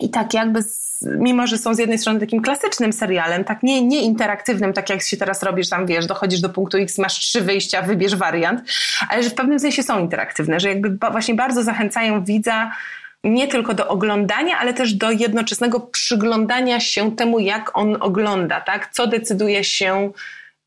i 0.00 0.10
tak 0.10 0.34
jakby, 0.34 0.62
z, 0.62 1.02
mimo 1.02 1.46
że 1.46 1.58
są 1.58 1.74
z 1.74 1.78
jednej 1.78 1.98
strony 1.98 2.20
takim 2.20 2.42
klasycznym 2.42 2.92
serialem, 2.92 3.44
tak 3.44 3.62
nie, 3.62 3.82
nie 3.82 4.02
interaktywnym, 4.02 4.72
tak 4.72 4.90
jak 4.90 5.02
się 5.02 5.16
teraz 5.16 5.42
robisz, 5.42 5.68
tam 5.68 5.86
wiesz, 5.86 6.06
dochodzisz 6.06 6.40
do 6.40 6.48
punktu 6.48 6.78
X, 6.78 6.98
masz 6.98 7.18
trzy 7.18 7.40
wyjścia, 7.40 7.82
wybierz 7.82 8.16
wariant, 8.16 8.60
ale 9.08 9.22
że 9.22 9.30
w 9.30 9.34
pewnym 9.34 9.58
sensie 9.58 9.82
są 9.82 10.00
interaktywne, 10.00 10.60
że 10.60 10.68
jakby 10.68 10.98
właśnie 11.10 11.34
bardzo 11.34 11.62
zachęcają 11.62 12.24
widza 12.24 12.70
nie 13.24 13.48
tylko 13.48 13.74
do 13.74 13.88
oglądania, 13.88 14.58
ale 14.58 14.74
też 14.74 14.94
do 14.94 15.10
jednoczesnego 15.10 15.80
przyglądania 15.80 16.80
się 16.80 17.16
temu, 17.16 17.38
jak 17.38 17.78
on 17.78 17.96
ogląda, 18.00 18.60
tak? 18.60 18.92
Co 18.92 19.06
decyduje 19.06 19.64
się 19.64 20.12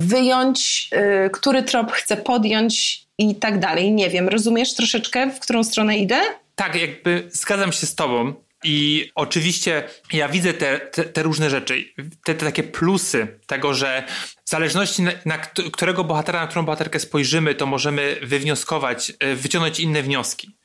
wyjąć, 0.02 0.90
yy, 0.92 1.30
który 1.30 1.64
trop 1.64 1.92
chce 1.92 2.18
podjąć 2.18 3.02
i 3.18 3.36
tak 3.36 3.60
dalej. 3.60 3.92
Nie 3.92 4.10
wiem, 4.10 4.30
rozumiesz 4.30 4.76
troszeczkę, 4.76 5.30
w 5.32 5.40
którą 5.40 5.64
stronę 5.64 5.98
idę? 5.98 6.22
Tak, 6.56 6.76
jakby 6.76 7.30
zgadzam 7.32 7.72
się 7.72 7.88
z 7.88 7.96
tobą. 7.96 8.34
I 8.64 9.10
oczywiście 9.16 9.84
ja 10.14 10.30
widzę 10.30 10.54
te, 10.54 10.80
te, 10.80 11.04
te 11.04 11.24
różne 11.24 11.50
rzeczy, 11.50 11.86
te, 12.24 12.36
te, 12.36 12.46
takie 12.46 12.64
plusy 12.64 13.40
tego, 13.48 13.74
że 13.74 14.04
w 14.46 14.50
zależności 14.50 15.02
na, 15.02 15.12
na, 15.26 15.38
którego 15.72 16.04
bohatera, 16.04 16.42
na 16.42 16.48
którą 16.48 16.66
bohaterkę 16.66 17.00
spojrzymy, 17.00 17.56
to 17.56 17.66
możemy 17.66 18.18
wywnioskować, 18.22 19.14
e, 19.20 19.36
wyciągnąć 19.36 19.80
inne 19.80 20.04
wnioski. 20.04 20.56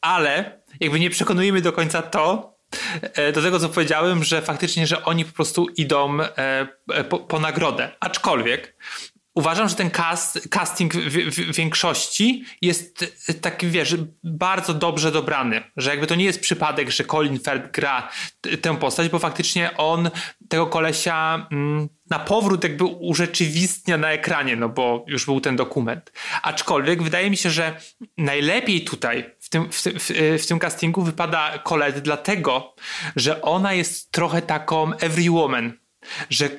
Ale 0.00 0.60
jakby 0.80 1.00
nie 1.00 1.10
przekonujemy 1.10 1.60
do 1.60 1.72
końca 1.72 2.02
to, 2.02 2.55
do 3.34 3.42
tego, 3.42 3.60
co 3.60 3.68
powiedziałem, 3.68 4.24
że 4.24 4.42
faktycznie, 4.42 4.86
że 4.86 5.04
oni 5.04 5.24
po 5.24 5.32
prostu 5.32 5.66
idą 5.76 6.18
e, 6.20 6.66
po, 7.08 7.18
po 7.18 7.40
nagrodę. 7.40 7.90
Aczkolwiek 8.00 8.76
uważam, 9.36 9.68
że 9.68 9.74
ten 9.74 9.90
cast, 9.90 10.48
casting 10.50 10.94
w, 10.94 11.12
w, 11.12 11.56
większości 11.56 12.44
jest 12.62 13.14
taki, 13.40 13.66
wiesz, 13.66 13.96
bardzo 14.24 14.74
dobrze 14.74 15.12
dobrany. 15.12 15.62
Że 15.76 15.90
jakby 15.90 16.06
to 16.06 16.14
nie 16.14 16.24
jest 16.24 16.40
przypadek, 16.40 16.90
że 16.90 17.04
Colin 17.04 17.38
Firth 17.38 17.70
gra 17.72 18.08
tę 18.62 18.76
postać, 18.76 19.08
bo 19.08 19.18
faktycznie 19.18 19.76
on 19.76 20.10
tego 20.48 20.66
kolesia 20.66 21.46
mm, 21.52 21.88
na 22.10 22.18
powrót 22.18 22.62
jakby 22.64 22.84
urzeczywistnia 22.84 23.98
na 23.98 24.12
ekranie, 24.12 24.56
no 24.56 24.68
bo 24.68 25.04
już 25.08 25.24
był 25.24 25.40
ten 25.40 25.56
dokument. 25.56 26.12
Aczkolwiek 26.42 27.02
wydaje 27.02 27.30
mi 27.30 27.36
się, 27.36 27.50
że 27.50 27.80
najlepiej 28.18 28.84
tutaj 28.84 29.35
w 29.46 29.48
tym, 29.48 29.72
w, 29.72 29.82
w, 30.42 30.46
tym 30.46 30.58
castingu 30.58 31.02
wypada 31.02 31.58
Colette 31.58 32.00
dlatego, 32.00 32.74
że 33.16 33.42
ona 33.42 33.72
jest 33.72 34.12
trochę 34.12 34.42
taką 34.42 34.96
every 34.96 35.30
woman 35.30 35.72
że 36.30 36.50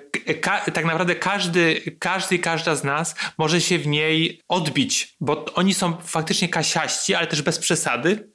tak 0.73 0.86
naprawdę 0.86 1.15
każdy, 1.15 1.82
każdy 2.00 2.36
i 2.36 2.39
każda 2.39 2.76
z 2.76 2.84
nas 2.84 3.15
może 3.38 3.62
się 3.62 3.80
w 3.80 3.88
niej 3.88 4.41
odbić, 4.47 5.15
bo 5.19 5.45
oni 5.54 5.73
są 5.73 5.97
faktycznie 6.04 6.50
kasiaści, 6.50 7.15
ale 7.15 7.28
też 7.28 7.41
bez 7.41 7.60
przesady. 7.60 8.32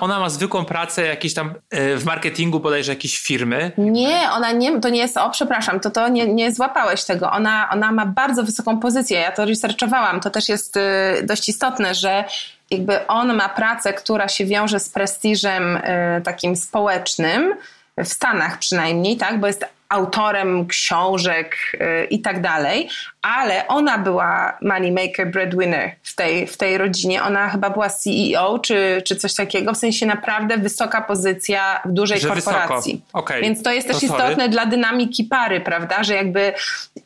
Ona 0.00 0.20
ma 0.20 0.28
zwykłą 0.28 0.64
pracę 0.64 1.06
jakieś 1.06 1.34
tam 1.34 1.54
e, 1.70 1.96
w 1.96 2.04
marketingu 2.04 2.60
bodajże 2.60 2.92
jakiejś 2.92 3.18
firmy. 3.18 3.72
Nie, 3.78 4.30
ona 4.32 4.52
nie, 4.52 4.80
to 4.80 4.88
nie 4.88 4.98
jest, 4.98 5.16
o 5.16 5.30
przepraszam, 5.30 5.80
to 5.80 5.90
to 5.90 6.08
nie, 6.08 6.34
nie 6.34 6.52
złapałeś 6.52 7.04
tego. 7.04 7.30
Ona, 7.30 7.68
ona 7.72 7.92
ma 7.92 8.06
bardzo 8.06 8.42
wysoką 8.42 8.80
pozycję, 8.80 9.20
ja 9.20 9.32
to 9.32 9.44
researchowałam, 9.44 10.20
to 10.20 10.30
też 10.30 10.48
jest 10.48 10.76
e, 10.76 11.14
dość 11.22 11.48
istotne, 11.48 11.94
że 11.94 12.24
jakby 12.70 13.06
on 13.06 13.34
ma 13.34 13.48
pracę, 13.48 13.92
która 13.92 14.28
się 14.28 14.44
wiąże 14.44 14.80
z 14.80 14.88
prestiżem 14.88 15.78
e, 15.82 16.20
takim 16.20 16.56
społecznym, 16.56 17.54
w 17.98 18.08
Stanach 18.08 18.58
przynajmniej, 18.58 19.16
tak, 19.16 19.40
bo 19.40 19.46
jest 19.46 19.64
autorem 19.88 20.66
książek 20.66 21.56
yy, 21.72 22.04
i 22.04 22.20
tak 22.20 22.40
dalej, 22.40 22.88
ale 23.22 23.68
ona 23.68 23.98
była 23.98 24.58
moneymaker, 24.62 25.30
breadwinner 25.30 25.90
w 26.02 26.14
tej, 26.14 26.46
w 26.46 26.56
tej 26.56 26.78
rodzinie. 26.78 27.22
Ona 27.22 27.48
chyba 27.48 27.70
była 27.70 27.88
CEO 27.90 28.58
czy, 28.58 29.02
czy 29.06 29.16
coś 29.16 29.34
takiego, 29.34 29.72
w 29.72 29.76
sensie 29.76 30.06
naprawdę 30.06 30.58
wysoka 30.58 31.00
pozycja 31.00 31.80
w 31.84 31.92
dużej 31.92 32.20
Że 32.20 32.28
korporacji. 32.28 33.02
Okay. 33.12 33.40
Więc 33.40 33.62
to 33.62 33.72
jest 33.72 33.88
to 33.88 33.94
też 33.94 34.02
sorry. 34.02 34.22
istotne 34.22 34.48
dla 34.48 34.66
dynamiki 34.66 35.24
pary, 35.24 35.60
prawda, 35.60 36.04
że 36.04 36.14
jakby, 36.14 36.52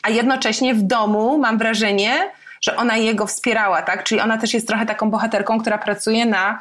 a 0.01 0.09
jednocześnie 0.09 0.73
w 0.73 0.81
domu 0.81 1.37
mam 1.37 1.57
wrażenie, 1.57 2.31
że 2.61 2.75
ona 2.75 2.97
jego 2.97 3.27
wspierała, 3.27 3.81
tak, 3.81 4.03
czyli 4.03 4.21
ona 4.21 4.37
też 4.37 4.53
jest 4.53 4.67
trochę 4.67 4.85
taką 4.85 5.11
bohaterką, 5.11 5.59
która 5.59 5.77
pracuje 5.77 6.25
na 6.25 6.59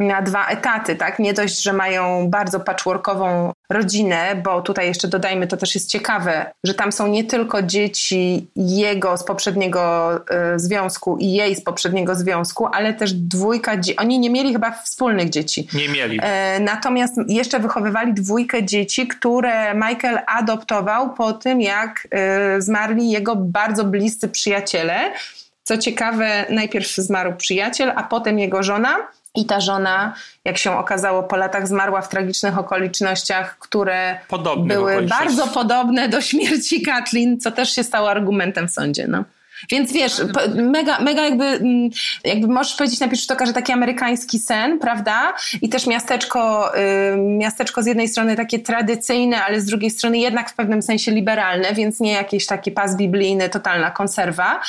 na 0.00 0.22
dwa 0.22 0.46
etaty, 0.46 0.96
tak? 0.96 1.18
Nie 1.18 1.34
dość, 1.34 1.62
że 1.62 1.72
mają 1.72 2.30
bardzo 2.30 2.60
patchworkową 2.60 3.52
rodzinę, 3.70 4.42
bo 4.44 4.62
tutaj 4.62 4.86
jeszcze 4.86 5.08
dodajmy, 5.08 5.46
to 5.46 5.56
też 5.56 5.74
jest 5.74 5.90
ciekawe, 5.90 6.52
że 6.64 6.74
tam 6.74 6.92
są 6.92 7.06
nie 7.06 7.24
tylko 7.24 7.62
dzieci 7.62 8.46
jego 8.56 9.16
z 9.16 9.24
poprzedniego 9.24 10.12
y, 10.54 10.58
związku 10.58 11.16
i 11.16 11.32
jej 11.32 11.56
z 11.56 11.60
poprzedniego 11.60 12.14
związku, 12.14 12.66
ale 12.66 12.94
też 12.94 13.12
dwójka 13.12 13.76
dzieci. 13.76 13.98
Oni 13.98 14.18
nie 14.18 14.30
mieli 14.30 14.52
chyba 14.52 14.70
wspólnych 14.70 15.30
dzieci. 15.30 15.68
Nie 15.74 15.88
mieli. 15.88 16.18
E, 16.22 16.60
natomiast 16.60 17.14
jeszcze 17.28 17.60
wychowywali 17.60 18.14
dwójkę 18.14 18.64
dzieci, 18.64 19.08
które 19.08 19.74
Michael 19.74 20.18
adoptował 20.26 21.14
po 21.14 21.32
tym, 21.32 21.60
jak 21.60 22.08
y, 22.58 22.62
zmarli 22.62 23.10
jego 23.10 23.36
bardzo 23.36 23.84
bliscy 23.84 24.28
przyjaciele. 24.28 25.12
Co 25.62 25.78
ciekawe, 25.78 26.46
najpierw 26.50 26.94
zmarł 26.94 27.36
przyjaciel, 27.36 27.92
a 27.96 28.02
potem 28.02 28.38
jego 28.38 28.62
żona 28.62 28.96
i 29.34 29.46
ta 29.46 29.60
żona, 29.60 30.14
jak 30.44 30.58
się 30.58 30.78
okazało, 30.78 31.22
po 31.22 31.36
latach 31.36 31.68
zmarła 31.68 32.02
w 32.02 32.08
tragicznych 32.08 32.58
okolicznościach, 32.58 33.58
które 33.58 34.18
Podobne 34.28 34.74
były 34.74 35.02
bardzo 35.02 35.46
podobne 35.46 36.08
do 36.08 36.20
śmierci 36.20 36.82
Kathleen, 36.82 37.40
co 37.40 37.50
też 37.50 37.74
się 37.74 37.84
stało 37.84 38.10
argumentem 38.10 38.68
w 38.68 38.70
sądzie. 38.70 39.06
No. 39.08 39.24
Więc 39.70 39.92
wiesz, 39.92 40.12
mega, 40.54 41.00
mega 41.00 41.22
jakby, 41.22 41.44
mm, 41.44 41.90
jakby 42.24 42.48
możesz 42.48 42.74
powiedzieć 42.74 43.00
na 43.00 43.08
to 43.36 43.46
że 43.46 43.52
taki 43.52 43.72
amerykański 43.72 44.38
sen, 44.38 44.78
prawda? 44.78 45.34
I 45.62 45.68
też 45.68 45.86
miasteczko, 45.86 46.72
miasteczko 47.18 47.82
z 47.82 47.86
jednej 47.86 48.08
strony 48.08 48.36
takie 48.36 48.58
tradycyjne, 48.58 49.44
ale 49.44 49.60
z 49.60 49.64
drugiej 49.64 49.90
strony 49.90 50.18
jednak 50.18 50.50
w 50.50 50.54
pewnym 50.54 50.82
sensie 50.82 51.12
liberalne, 51.12 51.74
więc 51.74 52.00
nie 52.00 52.12
jakieś 52.12 52.46
takie 52.46 52.70
pas 52.70 52.96
biblijny, 52.96 53.48
totalna 53.48 53.90
konserwa 53.90 54.60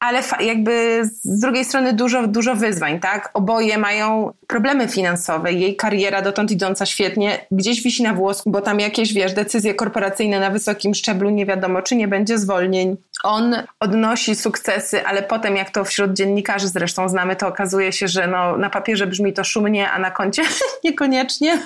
ale 0.00 0.22
jakby 0.40 1.02
z 1.04 1.40
drugiej 1.40 1.64
strony 1.64 1.92
dużo, 1.92 2.26
dużo 2.26 2.54
wyzwań, 2.54 3.00
tak? 3.00 3.30
Oboje 3.34 3.78
mają 3.78 4.32
problemy 4.46 4.88
finansowe. 4.88 5.52
Jej 5.52 5.76
kariera 5.76 6.22
dotąd 6.22 6.50
idąca 6.50 6.86
świetnie 6.86 7.46
gdzieś 7.50 7.82
wisi 7.82 8.02
na 8.02 8.14
włosku, 8.14 8.50
bo 8.50 8.60
tam 8.60 8.80
jakieś, 8.80 9.12
wiesz, 9.12 9.32
decyzje 9.32 9.74
korporacyjne 9.74 10.40
na 10.40 10.50
wysokim 10.50 10.94
szczeblu, 10.94 11.30
nie 11.30 11.46
wiadomo, 11.46 11.82
czy 11.82 11.96
nie 11.96 12.08
będzie 12.08 12.38
zwolnień. 12.38 12.96
On 13.24 13.56
odnosi 13.80 14.36
sukcesy, 14.36 15.06
ale 15.06 15.22
potem, 15.22 15.56
jak 15.56 15.70
to 15.70 15.84
wśród 15.84 16.12
dziennikarzy 16.12 16.68
zresztą 16.68 17.08
znamy, 17.08 17.36
to 17.36 17.48
okazuje 17.48 17.92
się, 17.92 18.08
że 18.08 18.26
no, 18.26 18.56
na 18.56 18.70
papierze 18.70 19.06
brzmi 19.06 19.32
to 19.32 19.44
szumnie, 19.44 19.90
a 19.90 19.98
na 19.98 20.10
koncie 20.10 20.42
niekoniecznie. 20.84 21.58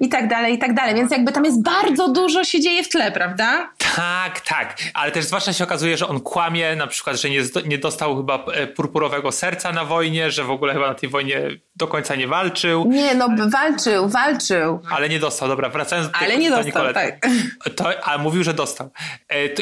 I 0.00 0.08
tak 0.08 0.28
dalej, 0.28 0.54
i 0.54 0.58
tak 0.58 0.74
dalej. 0.74 0.94
Więc 0.94 1.10
jakby 1.10 1.32
tam 1.32 1.44
jest 1.44 1.62
bardzo 1.62 2.08
dużo 2.08 2.44
się 2.44 2.60
dzieje 2.60 2.84
w 2.84 2.88
tle, 2.88 3.12
prawda? 3.12 3.70
Tak, 3.96 4.40
tak. 4.40 4.76
Ale 4.94 5.12
też 5.12 5.24
zwłaszcza 5.24 5.52
się 5.52 5.64
okazuje, 5.64 5.96
że 5.96 6.08
on 6.08 6.20
kłamie, 6.20 6.76
na 6.76 6.86
przykład, 6.86 7.07
że 7.16 7.30
nie, 7.30 7.40
nie 7.66 7.78
dostał 7.78 8.16
chyba 8.16 8.44
e, 8.44 8.66
purpurowego 8.66 9.32
serca 9.32 9.72
na 9.72 9.84
wojnie, 9.84 10.30
że 10.30 10.44
w 10.44 10.50
ogóle 10.50 10.72
chyba 10.72 10.88
na 10.88 10.94
tej 10.94 11.08
wojnie 11.08 11.42
do 11.76 11.86
końca 11.86 12.14
nie 12.14 12.26
walczył. 12.26 12.86
Nie, 12.90 13.14
no 13.14 13.28
walczył, 13.50 14.08
walczył. 14.08 14.80
Ale 14.90 15.08
nie 15.08 15.18
dostał, 15.18 15.48
dobra, 15.48 15.68
wracając 15.68 16.10
do 16.10 16.16
Ale 16.16 16.38
nie 16.38 16.50
dostał, 16.50 16.92
tak. 16.92 17.26
To, 17.76 18.04
a 18.04 18.18
mówił, 18.18 18.44
że 18.44 18.54
dostał. 18.54 18.90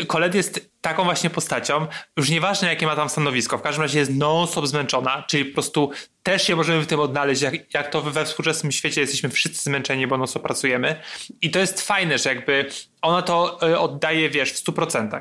Kolet 0.07 0.35
jest 0.35 0.71
taką 0.81 1.05
właśnie 1.05 1.31
postacią, 1.31 1.87
już 2.17 2.31
nieważne 2.31 2.69
jakie 2.69 2.87
ma 2.87 2.97
tam 2.97 3.09
stanowisko, 3.09 3.59
w 3.59 3.63
każdym 3.63 3.83
razie 3.83 3.99
jest 3.99 4.15
non-stop 4.15 4.67
zmęczona, 4.67 5.25
czyli 5.29 5.45
po 5.45 5.55
prostu 5.55 5.91
też 6.23 6.47
się 6.47 6.57
możemy 6.57 6.83
w 6.83 6.87
tym 6.87 7.01
odnaleźć, 7.01 7.43
jak, 7.43 7.75
jak 7.75 7.91
to 7.91 8.03
we 8.03 8.25
współczesnym 8.25 8.73
świecie 8.73 9.01
jesteśmy 9.01 9.29
wszyscy 9.29 9.63
zmęczeni, 9.63 10.07
bo 10.07 10.19
non-stop 10.19 10.43
pracujemy 10.43 11.01
i 11.43 11.51
to 11.51 11.59
jest 11.59 11.81
fajne, 11.81 12.19
że 12.19 12.29
jakby 12.29 12.69
ona 13.03 13.23
to 13.23 13.59
e, 13.63 13.79
oddaje, 13.79 14.31
wiesz, 14.31 14.53
w 14.53 14.65
100%. 14.65 15.21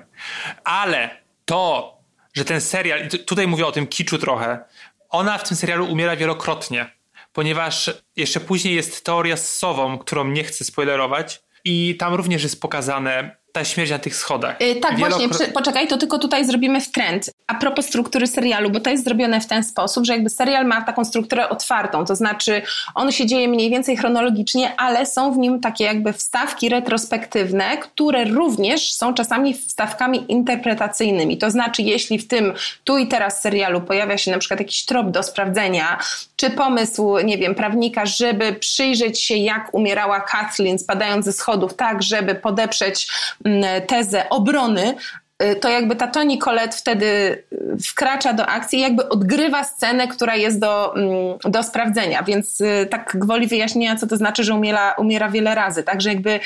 Ale 0.64 1.10
to, 1.46 1.95
że 2.36 2.46
ten 2.46 2.62
serial, 2.62 3.10
tutaj 3.26 3.48
mówię 3.48 3.66
o 3.66 3.72
tym 3.72 3.88
kiczu 3.88 4.18
trochę, 4.18 4.60
ona 5.10 5.38
w 5.38 5.48
tym 5.48 5.58
serialu 5.58 5.86
umiera 5.86 6.16
wielokrotnie, 6.16 6.92
ponieważ 7.34 7.92
jeszcze 8.16 8.40
później 8.40 8.76
jest 8.76 9.06
teoria 9.06 9.38
z 9.38 9.56
Sową, 9.56 9.98
którą 9.98 10.28
nie 10.28 10.44
chcę 10.44 10.64
spoilerować 10.64 11.44
i 11.64 11.96
tam 12.00 12.14
również 12.14 12.44
jest 12.44 12.62
pokazane 12.62 13.36
ta 13.56 13.66
śmierć 13.66 13.92
na 13.92 14.00
tych 14.00 14.16
schodach. 14.16 14.62
Yy, 14.62 14.76
tak, 14.76 14.96
Wielokro... 14.96 15.18
właśnie, 15.18 15.46
przy, 15.46 15.54
poczekaj, 15.54 15.88
to 15.88 15.98
tylko 15.98 16.20
tutaj 16.20 16.46
zrobimy 16.46 16.82
w 16.82 16.92
trend. 16.92 17.30
A 17.48 17.56
propos 17.56 17.86
struktury 17.86 18.28
serialu, 18.28 18.70
bo 18.70 18.80
to 18.80 18.90
jest 18.90 19.04
zrobione 19.04 19.42
w 19.42 19.48
ten 19.48 19.64
sposób, 19.64 20.06
że 20.06 20.14
jakby 20.14 20.30
serial 20.30 20.66
ma 20.66 20.82
taką 20.82 21.06
strukturę 21.06 21.50
otwartą, 21.50 22.06
to 22.06 22.16
znaczy 22.16 22.62
on 22.96 23.12
się 23.12 23.26
dzieje 23.26 23.48
mniej 23.48 23.70
więcej 23.70 23.98
chronologicznie, 23.98 24.76
ale 24.78 25.06
są 25.06 25.34
w 25.34 25.38
nim 25.38 25.60
takie 25.60 25.84
jakby 25.84 26.14
wstawki 26.14 26.70
retrospektywne, 26.70 27.78
które 27.78 28.26
również 28.26 28.94
są 28.94 29.14
czasami 29.14 29.54
wstawkami 29.54 30.32
interpretacyjnymi. 30.32 31.38
To 31.38 31.52
znaczy, 31.52 31.82
jeśli 31.82 32.20
w 32.20 32.28
tym 32.28 32.54
tu 32.84 32.98
i 32.98 33.08
teraz 33.08 33.42
serialu 33.42 33.82
pojawia 33.82 34.18
się 34.18 34.32
na 34.32 34.38
przykład 34.38 34.60
jakiś 34.60 34.86
trop 34.86 35.12
do 35.12 35.24
sprawdzenia, 35.24 36.00
czy 36.36 36.50
pomysł, 36.50 37.18
nie 37.18 37.38
wiem, 37.38 37.56
prawnika, 37.56 38.06
żeby 38.06 38.54
przyjrzeć 38.54 39.22
się, 39.22 39.36
jak 39.36 39.74
umierała 39.74 40.20
Kathleen 40.20 40.80
spadając 40.80 41.26
ze 41.26 41.34
schodów, 41.34 41.74
tak, 41.74 42.04
żeby 42.04 42.36
podeprzeć 42.36 43.08
tezę 43.88 44.30
obrony, 44.30 44.96
y, 45.44 45.56
to 45.56 45.70
jakby 45.70 45.96
ta 45.96 46.08
Toni 46.08 46.38
Collette 46.38 46.78
wtedy 46.78 47.06
y, 47.06 47.78
wkracza 47.90 48.34
do 48.34 48.46
akcji 48.46 48.80
i 48.80 48.82
jakby 48.82 49.10
odgrywa 49.10 49.64
scenę, 49.64 50.08
która 50.08 50.36
jest 50.36 50.60
do, 50.60 50.96
mm, 50.96 51.12
do 51.44 51.64
sprawdzenia, 51.64 52.24
więc 52.24 52.62
y, 52.62 52.88
tak 52.90 53.18
gwoli 53.20 53.48
wyjaśnienia, 53.48 53.96
co 53.96 54.08
to 54.08 54.18
znaczy, 54.18 54.44
że 54.44 54.54
umiera, 54.54 54.96
umiera 54.98 55.30
wiele 55.30 55.56
razy, 55.56 55.84
także 55.84 56.10
jakby 56.10 56.40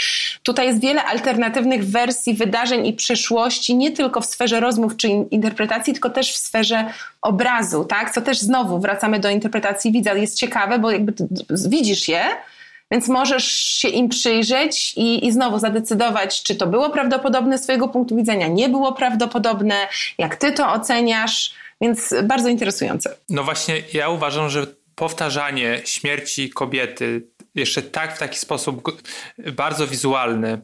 tutaj 0.44 0.68
jest 0.68 0.82
wiele 0.82 1.04
alternatywnych 1.04 1.86
wersji 1.86 2.34
wydarzeń 2.34 2.88
i 2.88 2.94
przeszłości, 2.94 3.76
nie 3.76 3.92
tylko 3.92 4.22
w 4.22 4.26
sferze 4.26 4.60
rozmów 4.60 4.98
czy 4.98 5.08
interpretacji, 5.08 5.94
tylko 5.94 6.10
też 6.10 6.34
w 6.34 6.38
sferze 6.38 6.86
obrazu, 7.22 7.86
tak, 7.86 8.12
co 8.12 8.22
też 8.22 8.40
znowu 8.40 8.80
wracamy 8.80 9.20
do 9.20 9.30
interpretacji 9.30 9.92
widza, 9.92 10.14
jest 10.14 10.38
ciekawe, 10.38 10.80
bo 10.80 10.92
jakby 10.92 11.14
widzisz 11.50 12.08
je, 12.08 12.24
więc 12.92 13.08
możesz 13.08 13.46
się 13.52 13.88
im 13.88 14.10
przyjrzeć 14.10 14.94
i, 14.98 15.28
i 15.28 15.32
znowu 15.32 15.60
zadecydować, 15.60 16.44
czy 16.44 16.56
to 16.56 16.68
było 16.68 16.90
prawdopodobne 16.90 17.58
z 17.58 17.62
Twojego 17.62 17.88
punktu 17.88 18.16
widzenia, 18.16 18.48
nie 18.48 18.70
było 18.70 18.94
prawdopodobne, 18.94 19.88
jak 20.18 20.36
Ty 20.36 20.52
to 20.52 20.72
oceniasz, 20.72 21.54
więc 21.82 22.14
bardzo 22.24 22.50
interesujące. 22.50 23.16
No 23.30 23.44
właśnie, 23.44 23.84
ja 23.94 24.10
uważam, 24.10 24.50
że 24.50 24.68
powtarzanie 24.96 25.82
śmierci 25.86 26.50
kobiety 26.50 27.28
jeszcze 27.56 27.82
tak 27.82 28.16
w 28.16 28.20
taki 28.20 28.40
sposób 28.40 29.02
bardzo 29.54 29.88
wizualny, 29.88 30.62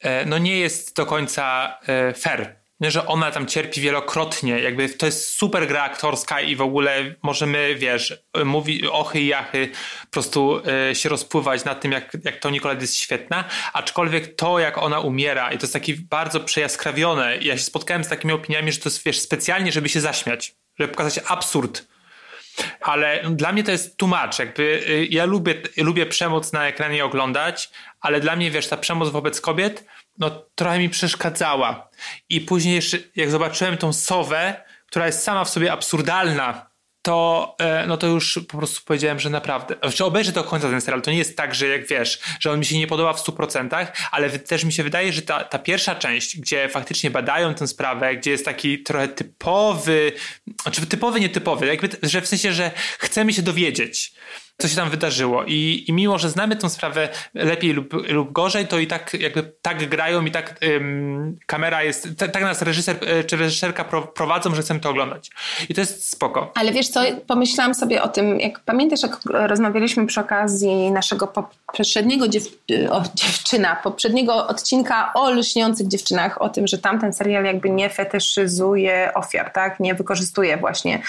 e, 0.00 0.24
no 0.24 0.38
nie 0.38 0.58
jest 0.58 0.96
do 0.96 1.06
końca 1.06 1.76
e, 1.86 2.12
fair 2.12 2.63
że 2.90 3.06
ona 3.06 3.30
tam 3.30 3.46
cierpi 3.46 3.80
wielokrotnie, 3.80 4.60
jakby 4.60 4.88
to 4.88 5.06
jest 5.06 5.36
super 5.36 5.68
gra 5.68 5.82
aktorska 5.82 6.40
i 6.40 6.56
w 6.56 6.60
ogóle 6.60 7.14
możemy, 7.22 7.74
wiesz, 7.74 8.24
mówi 8.44 8.88
ochy 8.88 9.20
i 9.20 9.26
jachy, 9.26 9.70
po 10.00 10.10
prostu 10.10 10.62
y, 10.90 10.94
się 10.94 11.08
rozpływać 11.08 11.64
nad 11.64 11.80
tym, 11.80 11.92
jak, 11.92 12.16
jak 12.24 12.36
to 12.36 12.50
Nicolette 12.50 12.82
jest 12.82 12.96
świetna, 12.96 13.44
aczkolwiek 13.72 14.36
to, 14.36 14.58
jak 14.58 14.78
ona 14.78 15.00
umiera 15.00 15.52
i 15.52 15.58
to 15.58 15.64
jest 15.64 15.72
taki 15.72 15.94
bardzo 15.94 16.40
przejaskrawione, 16.40 17.36
ja 17.36 17.56
się 17.56 17.64
spotkałem 17.64 18.04
z 18.04 18.08
takimi 18.08 18.32
opiniami, 18.32 18.72
że 18.72 18.78
to 18.78 18.88
jest, 18.88 19.04
wiesz, 19.04 19.20
specjalnie, 19.20 19.72
żeby 19.72 19.88
się 19.88 20.00
zaśmiać, 20.00 20.54
żeby 20.78 20.92
pokazać 20.92 21.24
absurd, 21.26 21.86
ale 22.80 23.22
dla 23.30 23.52
mnie 23.52 23.64
to 23.64 23.70
jest 23.70 23.96
tłumacz, 23.96 24.38
jakby 24.38 24.62
y, 24.62 25.06
ja 25.10 25.24
lubię, 25.24 25.54
lubię 25.76 26.06
przemoc 26.06 26.52
na 26.52 26.68
ekranie 26.68 27.04
oglądać, 27.04 27.70
ale 28.04 28.20
dla 28.20 28.36
mnie, 28.36 28.50
wiesz, 28.50 28.68
ta 28.68 28.76
przemoc 28.76 29.08
wobec 29.08 29.40
kobiet 29.40 29.84
no 30.18 30.30
trochę 30.54 30.78
mi 30.78 30.88
przeszkadzała. 30.88 31.88
I 32.28 32.40
później 32.40 32.74
jeszcze, 32.74 32.98
jak 33.16 33.30
zobaczyłem 33.30 33.76
tą 33.76 33.92
sowę, 33.92 34.64
która 34.86 35.06
jest 35.06 35.22
sama 35.22 35.44
w 35.44 35.50
sobie 35.50 35.72
absurdalna, 35.72 36.70
to, 37.02 37.54
e, 37.58 37.86
no 37.86 37.96
to 37.96 38.06
już 38.06 38.38
po 38.48 38.58
prostu 38.58 38.80
powiedziałem, 38.84 39.20
że 39.20 39.30
naprawdę, 39.30 39.74
znaczy 39.82 40.04
obejrzę 40.04 40.32
do 40.32 40.44
końca 40.44 40.70
ten 40.70 40.80
serial. 40.80 41.02
To 41.02 41.10
nie 41.10 41.18
jest 41.18 41.36
tak, 41.36 41.54
że 41.54 41.68
jak 41.68 41.86
wiesz, 41.86 42.20
że 42.40 42.50
on 42.50 42.58
mi 42.58 42.64
się 42.64 42.78
nie 42.78 42.86
podoba 42.86 43.12
w 43.12 43.20
100%, 43.20 43.86
ale 44.10 44.30
też 44.30 44.64
mi 44.64 44.72
się 44.72 44.82
wydaje, 44.82 45.12
że 45.12 45.22
ta, 45.22 45.44
ta 45.44 45.58
pierwsza 45.58 45.94
część, 45.94 46.40
gdzie 46.40 46.68
faktycznie 46.68 47.10
badają 47.10 47.54
tę 47.54 47.68
sprawę, 47.68 48.16
gdzie 48.16 48.30
jest 48.30 48.44
taki 48.44 48.82
trochę 48.82 49.08
typowy, 49.08 50.12
znaczy 50.62 50.86
typowy, 50.86 51.20
nietypowy, 51.20 51.66
jakby, 51.66 51.88
że 52.02 52.20
w 52.20 52.28
sensie, 52.28 52.52
że 52.52 52.70
chcemy 52.98 53.32
się 53.32 53.42
dowiedzieć 53.42 54.14
co 54.58 54.68
się 54.68 54.76
tam 54.76 54.90
wydarzyło. 54.90 55.44
I, 55.44 55.84
i 55.88 55.92
mimo, 55.92 56.18
że 56.18 56.30
znamy 56.30 56.56
tę 56.56 56.70
sprawę 56.70 57.08
lepiej 57.34 57.72
lub, 57.72 57.92
lub 58.08 58.32
gorzej, 58.32 58.66
to 58.66 58.78
i 58.78 58.86
tak 58.86 59.14
jakby 59.14 59.52
tak 59.62 59.88
grają 59.88 60.24
i 60.24 60.30
tak 60.30 60.54
ym, 60.64 61.36
kamera 61.46 61.82
jest, 61.82 62.08
tak, 62.18 62.30
tak 62.30 62.42
nas 62.42 62.62
reżyser 62.62 62.96
e, 63.06 63.24
czy 63.24 63.36
reżyserka 63.36 63.84
prowadzą, 64.14 64.54
że 64.54 64.62
chcemy 64.62 64.80
to 64.80 64.90
oglądać. 64.90 65.30
I 65.68 65.74
to 65.74 65.80
jest 65.80 66.10
spoko. 66.10 66.52
Ale 66.54 66.72
wiesz 66.72 66.88
co, 66.88 67.00
pomyślałam 67.26 67.74
sobie 67.74 68.02
o 68.02 68.08
tym, 68.08 68.40
jak 68.40 68.60
pamiętasz, 68.60 69.02
jak 69.02 69.20
rozmawialiśmy 69.24 70.06
przy 70.06 70.20
okazji 70.20 70.90
naszego 70.90 71.26
poprzedniego 71.26 72.28
dziew 72.28 72.44
o, 72.90 73.02
dziewczyna, 73.14 73.76
poprzedniego 73.76 74.46
odcinka 74.46 75.12
o 75.14 75.30
lśniących 75.30 75.88
dziewczynach, 75.88 76.42
o 76.42 76.48
tym, 76.48 76.66
że 76.66 76.78
tamten 76.78 77.12
serial 77.12 77.44
jakby 77.44 77.70
nie 77.70 77.90
fetyszyzuje 77.90 79.10
ofiar, 79.14 79.50
tak? 79.50 79.80
Nie 79.80 79.94
wykorzystuje 79.94 80.56
właśnie. 80.56 81.02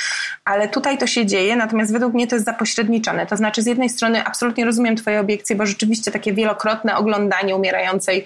Ale 0.46 0.70
tutaj 0.70 0.98
to 0.98 1.08
się 1.08 1.26
dzieje, 1.26 1.56
natomiast 1.56 1.94
według 1.94 2.14
mnie 2.14 2.28
to 2.28 2.36
jest 2.36 2.46
zapośredniczone. 2.46 3.26
To 3.26 3.35
znaczy, 3.36 3.62
z 3.62 3.66
jednej 3.66 3.90
strony 3.90 4.24
absolutnie 4.26 4.66
rozumiem 4.66 4.96
Twoje 4.96 5.20
obiekcje, 5.20 5.56
bo 5.56 5.66
rzeczywiście 5.66 6.12
takie 6.12 6.34
wielokrotne 6.34 6.98
oglądanie 6.98 7.56
umierającej 7.56 8.26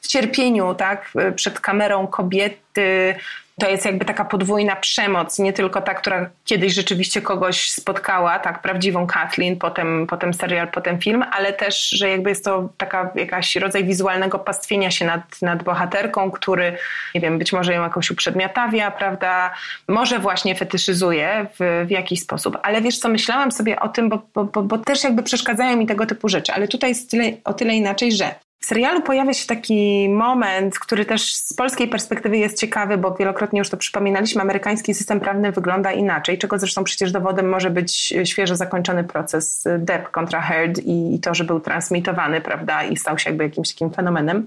w 0.00 0.08
cierpieniu, 0.08 0.74
tak, 0.74 1.12
przed 1.36 1.60
kamerą 1.60 2.06
kobiety, 2.06 3.14
to 3.58 3.68
jest 3.68 3.84
jakby 3.84 4.04
taka 4.04 4.24
podwójna 4.24 4.76
przemoc, 4.76 5.38
nie 5.38 5.52
tylko 5.52 5.80
ta, 5.80 5.94
która 5.94 6.30
kiedyś 6.44 6.74
rzeczywiście 6.74 7.22
kogoś 7.22 7.70
spotkała, 7.70 8.38
tak, 8.38 8.62
prawdziwą 8.62 9.06
Kathleen, 9.06 9.56
potem, 9.56 10.06
potem 10.06 10.34
serial, 10.34 10.68
potem 10.68 11.00
film, 11.00 11.24
ale 11.32 11.52
też, 11.52 11.88
że 11.88 12.08
jakby 12.08 12.30
jest 12.30 12.44
to 12.44 12.68
taka 12.76 13.10
jakaś 13.14 13.56
rodzaj 13.56 13.84
wizualnego 13.84 14.38
pastwienia 14.38 14.90
się 14.90 15.04
nad, 15.04 15.42
nad 15.42 15.62
bohaterką, 15.62 16.30
który, 16.30 16.76
nie 17.14 17.20
wiem, 17.20 17.38
być 17.38 17.52
może 17.52 17.74
ją 17.74 17.82
jakoś 17.82 18.10
uprzedmiotawia, 18.10 18.90
prawda, 18.90 19.54
może 19.88 20.18
właśnie 20.18 20.54
fetyszyzuje 20.54 21.46
w, 21.58 21.86
w 21.86 21.90
jakiś 21.90 22.20
sposób, 22.20 22.58
ale 22.62 22.80
wiesz 22.82 22.98
co, 22.98 23.08
myślałam 23.08 23.52
sobie 23.52 23.80
o 23.80 23.88
tym, 23.88 24.08
bo, 24.08 24.22
bo, 24.34 24.44
bo, 24.44 24.62
bo 24.62 24.78
też 24.78 25.04
jakby 25.04 25.22
przeszkadzają 25.22 25.76
mi 25.76 25.86
tego 25.86 26.06
typu 26.06 26.28
rzeczy, 26.28 26.52
ale 26.52 26.68
tutaj 26.68 26.90
jest 26.90 27.10
tyle, 27.10 27.24
o 27.44 27.54
tyle 27.54 27.74
inaczej, 27.74 28.12
że 28.12 28.34
serialu 28.68 29.02
pojawia 29.02 29.34
się 29.34 29.46
taki 29.46 30.08
moment, 30.08 30.78
który 30.78 31.04
też 31.04 31.34
z 31.34 31.52
polskiej 31.52 31.88
perspektywy 31.88 32.38
jest 32.38 32.60
ciekawy, 32.60 32.98
bo 32.98 33.14
wielokrotnie 33.14 33.58
już 33.58 33.70
to 33.70 33.76
przypominaliśmy, 33.76 34.42
amerykański 34.42 34.94
system 34.94 35.20
prawny 35.20 35.52
wygląda 35.52 35.92
inaczej, 35.92 36.38
czego 36.38 36.58
zresztą 36.58 36.84
przecież 36.84 37.12
dowodem 37.12 37.48
może 37.48 37.70
być 37.70 38.14
świeżo 38.24 38.56
zakończony 38.56 39.04
proces 39.04 39.64
Depp 39.78 40.08
kontra 40.12 40.40
Heard 40.40 40.80
i, 40.84 41.20
to, 41.22 41.34
że 41.34 41.44
był 41.44 41.60
transmitowany, 41.60 42.40
prawda, 42.40 42.84
i 42.84 42.96
stał 42.96 43.18
się 43.18 43.30
jakby 43.30 43.44
jakimś 43.44 43.72
takim 43.72 43.90
fenomenem, 43.90 44.46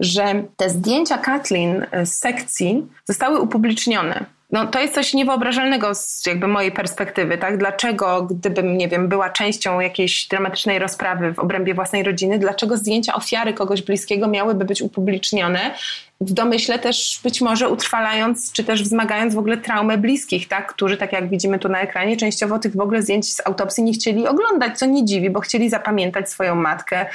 że 0.00 0.42
te 0.56 0.70
zdjęcia 0.70 1.18
Kathleen 1.18 1.86
z 2.04 2.14
sekcji 2.14 2.86
zostały 3.04 3.40
upublicznione 3.40 4.24
no, 4.52 4.66
to 4.66 4.80
jest 4.80 4.94
coś 4.94 5.14
niewyobrażalnego 5.14 5.94
z 5.94 6.26
jakby 6.26 6.48
mojej 6.48 6.72
perspektywy, 6.72 7.38
tak? 7.38 7.58
Dlaczego, 7.58 8.22
gdybym, 8.22 8.78
nie 8.78 8.88
wiem, 8.88 9.08
była 9.08 9.30
częścią 9.30 9.80
jakiejś 9.80 10.28
dramatycznej 10.28 10.78
rozprawy 10.78 11.34
w 11.34 11.38
obrębie 11.38 11.74
własnej 11.74 12.02
rodziny, 12.02 12.38
dlaczego 12.38 12.76
zdjęcia 12.76 13.14
ofiary 13.14 13.52
kogoś 13.54 13.82
bliskiego 13.82 14.28
miałyby 14.28 14.64
być 14.64 14.82
upublicznione? 14.82 15.74
W 16.20 16.32
domyśle 16.32 16.78
też 16.78 17.20
być 17.24 17.40
może 17.40 17.68
utrwalając, 17.68 18.52
czy 18.52 18.64
też 18.64 18.82
wzmagając 18.82 19.34
w 19.34 19.38
ogóle 19.38 19.56
traumę 19.56 19.98
bliskich, 19.98 20.48
tak? 20.48 20.72
Którzy, 20.72 20.96
tak 20.96 21.12
jak 21.12 21.28
widzimy 21.28 21.58
tu 21.58 21.68
na 21.68 21.80
ekranie, 21.80 22.16
częściowo 22.16 22.58
tych 22.58 22.76
w 22.76 22.80
ogóle 22.80 23.02
zdjęć 23.02 23.34
z 23.34 23.46
autopsji 23.46 23.84
nie 23.84 23.92
chcieli 23.92 24.28
oglądać, 24.28 24.78
co 24.78 24.86
nie 24.86 25.04
dziwi, 25.04 25.30
bo 25.30 25.40
chcieli 25.40 25.70
zapamiętać 25.70 26.30
swoją 26.30 26.54
matkę, 26.54 27.06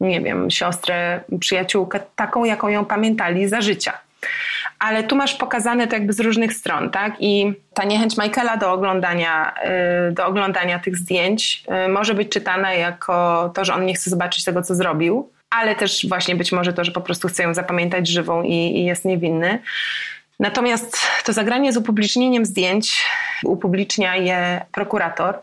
nie 0.00 0.20
wiem, 0.20 0.50
siostrę, 0.50 1.20
przyjaciółkę, 1.40 2.00
taką, 2.16 2.44
jaką 2.44 2.68
ją 2.68 2.84
pamiętali 2.84 3.48
za 3.48 3.60
życia 3.60 3.92
ale 4.80 5.02
tu 5.02 5.16
masz 5.16 5.34
pokazane 5.34 5.86
to 5.86 5.94
jakby 5.94 6.12
z 6.12 6.20
różnych 6.20 6.52
stron, 6.52 6.90
tak? 6.90 7.14
I 7.20 7.52
ta 7.74 7.84
niechęć 7.84 8.16
Michaela 8.16 8.56
do 8.56 8.72
oglądania, 8.72 9.54
y, 10.08 10.12
do 10.12 10.26
oglądania 10.26 10.78
tych 10.78 10.96
zdjęć 10.96 11.64
y, 11.86 11.88
może 11.88 12.14
być 12.14 12.28
czytana 12.28 12.72
jako 12.72 13.50
to, 13.54 13.64
że 13.64 13.74
on 13.74 13.86
nie 13.86 13.94
chce 13.94 14.10
zobaczyć 14.10 14.44
tego, 14.44 14.62
co 14.62 14.74
zrobił, 14.74 15.30
ale 15.50 15.76
też 15.76 16.06
właśnie 16.08 16.36
być 16.36 16.52
może 16.52 16.72
to, 16.72 16.84
że 16.84 16.92
po 16.92 17.00
prostu 17.00 17.28
chce 17.28 17.42
ją 17.42 17.54
zapamiętać 17.54 18.08
żywą 18.08 18.42
i, 18.42 18.54
i 18.54 18.84
jest 18.84 19.04
niewinny. 19.04 19.58
Natomiast 20.40 20.98
to 21.24 21.32
zagranie 21.32 21.72
z 21.72 21.76
upublicznieniem 21.76 22.44
zdjęć 22.44 23.04
upublicznia 23.44 24.16
je 24.16 24.60
prokurator 24.72 25.38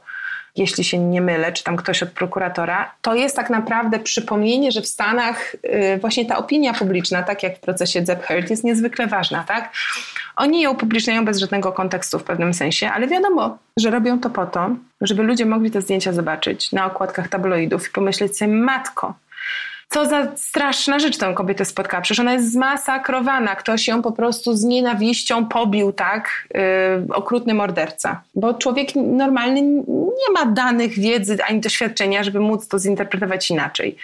jeśli 0.57 0.83
się 0.83 0.97
nie 0.97 1.21
mylę, 1.21 1.51
czy 1.51 1.63
tam 1.63 1.75
ktoś 1.75 2.03
od 2.03 2.09
prokuratora, 2.09 2.91
to 3.01 3.15
jest 3.15 3.35
tak 3.35 3.49
naprawdę 3.49 3.99
przypomnienie, 3.99 4.71
że 4.71 4.81
w 4.81 4.87
Stanach 4.87 5.55
y, 5.55 5.97
właśnie 6.01 6.25
ta 6.25 6.37
opinia 6.37 6.73
publiczna, 6.73 7.23
tak 7.23 7.43
jak 7.43 7.57
w 7.57 7.59
procesie 7.59 8.05
Zeb 8.05 8.29
jest 8.49 8.63
niezwykle 8.63 9.07
ważna, 9.07 9.43
tak? 9.43 9.73
Oni 10.35 10.61
ją 10.61 10.71
upubliczniają 10.71 11.25
bez 11.25 11.37
żadnego 11.37 11.71
kontekstu 11.71 12.19
w 12.19 12.23
pewnym 12.23 12.53
sensie, 12.53 12.89
ale 12.89 13.07
wiadomo, 13.07 13.57
że 13.77 13.89
robią 13.89 14.19
to 14.19 14.29
po 14.29 14.45
to, 14.45 14.69
żeby 15.01 15.23
ludzie 15.23 15.45
mogli 15.45 15.71
te 15.71 15.81
zdjęcia 15.81 16.13
zobaczyć 16.13 16.71
na 16.71 16.85
okładkach 16.85 17.27
tabloidów 17.27 17.87
i 17.87 17.91
pomyśleć 17.91 18.37
sobie, 18.37 18.51
matko, 18.51 19.13
co 19.89 20.06
za 20.06 20.28
straszna 20.36 21.00
rzecz 21.00 21.17
tę 21.17 21.34
kobietę 21.34 21.65
spotkała. 21.65 22.02
Przecież 22.02 22.19
ona 22.19 22.34
jest 22.34 22.52
zmasakrowana. 22.52 23.56
Ktoś 23.56 23.88
ją 23.88 24.02
po 24.02 24.12
prostu 24.12 24.56
z 24.56 24.63
nienawiścią 24.63 25.45
pobił, 25.45 25.93
tak? 25.93 26.47
Yy, 26.54 27.15
okrutny 27.15 27.54
morderca. 27.54 28.21
Bo 28.36 28.54
człowiek 28.54 28.95
normalny 28.95 29.62
nie 29.91 30.34
ma 30.34 30.45
danych, 30.45 31.00
wiedzy 31.00 31.38
ani 31.43 31.60
doświadczenia, 31.60 32.23
żeby 32.23 32.39
móc 32.39 32.67
to 32.67 32.80
zinterpretować 32.80 33.52
inaczej. 33.52 33.97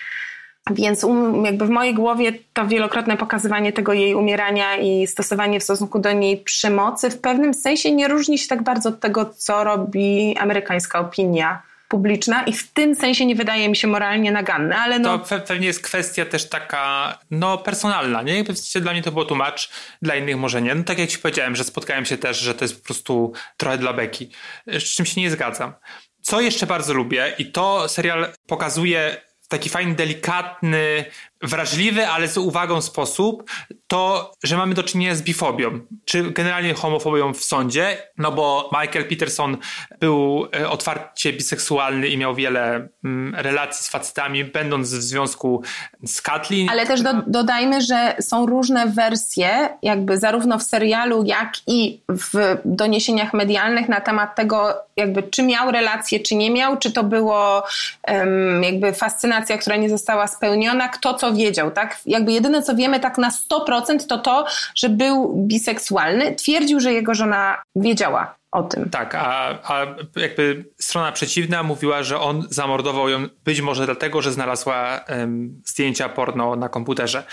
Więc 0.72 1.04
um, 1.04 1.46
jakby 1.46 1.66
w 1.66 1.70
mojej 1.70 1.94
głowie 1.94 2.34
to 2.54 2.68
wielokrotne 2.68 3.18
pokazywanie 3.18 3.74
tego 3.74 3.94
jej 3.94 4.16
umierania 4.16 4.78
i 4.78 5.08
stosowanie 5.08 5.60
w 5.60 5.64
stosunku 5.64 6.00
do 6.00 6.12
niej 6.12 6.38
przemocy 6.38 7.10
w 7.10 7.20
pewnym 7.20 7.54
sensie 7.54 7.92
nie 7.92 8.08
różni 8.08 8.38
się 8.38 8.48
tak 8.48 8.64
bardzo 8.64 8.90
od 8.90 9.00
tego, 9.00 9.26
co 9.26 9.64
robi 9.64 10.38
amerykańska 10.40 11.00
opinia 11.00 11.62
publiczna 11.94 12.44
i 12.44 12.54
w 12.54 12.72
tym 12.72 12.96
sensie 12.96 13.26
nie 13.26 13.36
wydaje 13.36 13.70
mi 13.70 13.76
się 13.76 13.88
moralnie 13.88 14.32
naganne, 14.32 14.78
ale 14.78 15.00
no... 15.00 15.20
To 15.20 15.40
pewnie 15.40 15.68
jest 15.68 15.82
kwestia 15.82 16.26
też 16.26 16.50
taka, 16.50 17.18
no 17.32 17.58
personalna, 17.58 18.22
nie? 18.22 18.38
Jakby 18.38 18.54
dla 18.82 18.92
mnie 18.92 19.04
to 19.04 19.12
było 19.12 19.26
tłumacz, 19.26 19.70
dla 20.02 20.16
innych 20.16 20.38
może 20.38 20.62
nie. 20.62 20.76
No 20.76 20.84
tak 20.84 21.00
jak 21.00 21.10
ci 21.10 21.18
powiedziałem, 21.18 21.56
że 21.56 21.64
spotkałem 21.64 22.06
się 22.06 22.18
też, 22.18 22.40
że 22.40 22.56
to 22.56 22.66
jest 22.66 22.80
po 22.80 22.86
prostu 22.86 23.34
trochę 23.58 23.78
dla 23.78 23.94
beki, 23.94 24.30
z 24.68 24.84
czym 24.84 25.06
się 25.06 25.22
nie 25.22 25.32
zgadzam. 25.32 25.74
Co 26.22 26.42
jeszcze 26.42 26.68
bardzo 26.68 26.94
lubię 26.94 27.34
i 27.38 27.52
to 27.52 27.90
serial 27.90 28.28
pokazuje 28.48 29.18
w 29.42 29.48
taki 29.48 29.70
fajny, 29.70 29.96
delikatny, 29.96 31.06
wrażliwy, 31.44 32.08
ale 32.08 32.28
z 32.28 32.38
uwagą 32.38 32.82
sposób, 32.82 33.50
to, 33.88 34.32
że 34.44 34.58
mamy 34.58 34.74
do 34.76 34.84
czynienia 34.84 35.16
z 35.16 35.22
bifobią, 35.22 35.80
czy 36.06 36.32
generalnie 36.32 36.74
homofobią 36.74 37.34
w 37.34 37.44
sądzie, 37.44 37.98
no 38.18 38.32
bo 38.32 38.70
Michael 38.82 39.08
Peterson 39.08 39.58
był 40.00 40.48
e, 40.56 40.70
otwarcie 40.70 41.34
biseksualny 41.34 42.08
i 42.08 42.18
miał 42.18 42.36
wiele 42.36 42.88
mm, 43.04 43.36
relacji 43.36 43.86
z 43.86 43.90
facetami, 43.90 44.44
będąc 44.44 44.94
w 44.94 45.02
związku 45.02 45.64
z 46.04 46.22
Kathleen. 46.22 46.70
Ale 46.70 46.86
też 46.86 47.02
do, 47.02 47.14
dodajmy, 47.28 47.82
że 47.82 48.16
są 48.22 48.46
różne 48.46 48.88
wersje, 48.88 49.70
jakby 49.82 50.18
zarówno 50.18 50.60
w 50.60 50.64
serialu, 50.64 51.24
jak 51.26 51.54
i 51.68 52.02
w 52.10 52.58
doniesieniach 52.66 53.34
medialnych 53.34 53.90
na 53.90 54.02
temat 54.02 54.36
tego, 54.36 54.74
jakby 54.96 55.24
czy 55.24 55.44
miał 55.44 55.72
relację, 55.72 56.20
czy 56.20 56.36
nie 56.36 56.52
miał, 56.52 56.78
czy 56.78 56.92
to 56.92 57.04
było 57.04 57.64
um, 58.08 58.64
jakby 58.64 58.94
fascynacja, 58.94 59.58
która 59.58 59.76
nie 59.76 59.90
została 59.90 60.28
spełniona, 60.28 60.90
kto 60.90 61.14
co 61.14 61.33
wiedział, 61.34 61.72
tak? 61.72 61.98
Jakby 62.06 62.32
jedyne 62.32 62.62
co 62.62 62.76
wiemy 62.76 63.00
tak 63.00 63.18
na 63.18 63.30
100% 63.30 64.08
to 64.08 64.18
to, 64.18 64.46
że 64.76 64.90
był 64.90 65.34
biseksualny. 65.48 66.36
Twierdził, 66.36 66.80
że 66.80 66.94
jego 66.94 67.14
żona 67.14 67.62
wiedziała 67.76 68.36
o 68.54 68.64
tym. 68.64 68.90
Tak, 68.90 69.16
a, 69.16 69.60
a 69.64 69.86
jakby 70.16 70.66
strona 70.80 71.12
przeciwna 71.12 71.64
mówiła, 71.64 72.04
że 72.04 72.20
on 72.20 72.48
zamordował 72.50 73.10
ją 73.10 73.28
być 73.46 73.62
może 73.62 73.86
dlatego, 73.86 74.22
że 74.22 74.32
znalazła 74.32 75.06
um, 75.10 75.62
zdjęcia 75.66 76.10
porno 76.10 76.56
na 76.56 76.70
komputerze. 76.70 77.24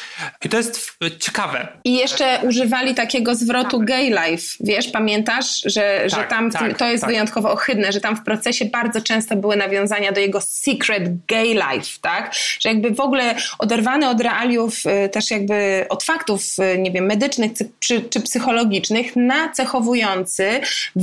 I 0.44 0.48
to 0.48 0.56
jest 0.56 0.98
ciekawe. 1.18 1.68
I 1.84 1.96
jeszcze 1.96 2.38
używali 2.42 2.94
takiego 2.94 3.34
zwrotu 3.34 3.80
gay 3.80 4.04
life, 4.04 4.56
wiesz, 4.60 4.88
pamiętasz, 4.88 5.62
że, 5.64 5.98
tak, 6.00 6.10
że 6.10 6.26
tam 6.28 6.50
tak, 6.50 6.78
to 6.78 6.86
jest 6.86 7.00
tak. 7.00 7.10
wyjątkowo 7.10 7.52
ohydne, 7.52 7.92
że 7.92 8.00
tam 8.00 8.16
w 8.16 8.22
procesie 8.22 8.64
bardzo 8.64 9.00
często 9.00 9.36
były 9.36 9.56
nawiązania 9.56 10.12
do 10.12 10.20
jego 10.20 10.40
secret 10.40 11.26
gay 11.26 11.46
life, 11.48 11.98
tak? 12.00 12.34
Że 12.60 12.68
jakby 12.68 12.90
w 12.90 13.00
ogóle 13.00 13.34
oderwany 13.58 14.08
od 14.08 14.20
realiów, 14.20 14.74
y, 14.86 15.08
też 15.08 15.30
jakby 15.30 15.86
od 15.88 16.04
faktów, 16.04 16.42
y, 16.74 16.78
nie 16.78 16.90
wiem, 16.90 17.04
medycznych 17.04 17.52
czy, 17.78 18.02
czy 18.02 18.20
psychologicznych, 18.20 19.16
nacechowujący 19.16 20.60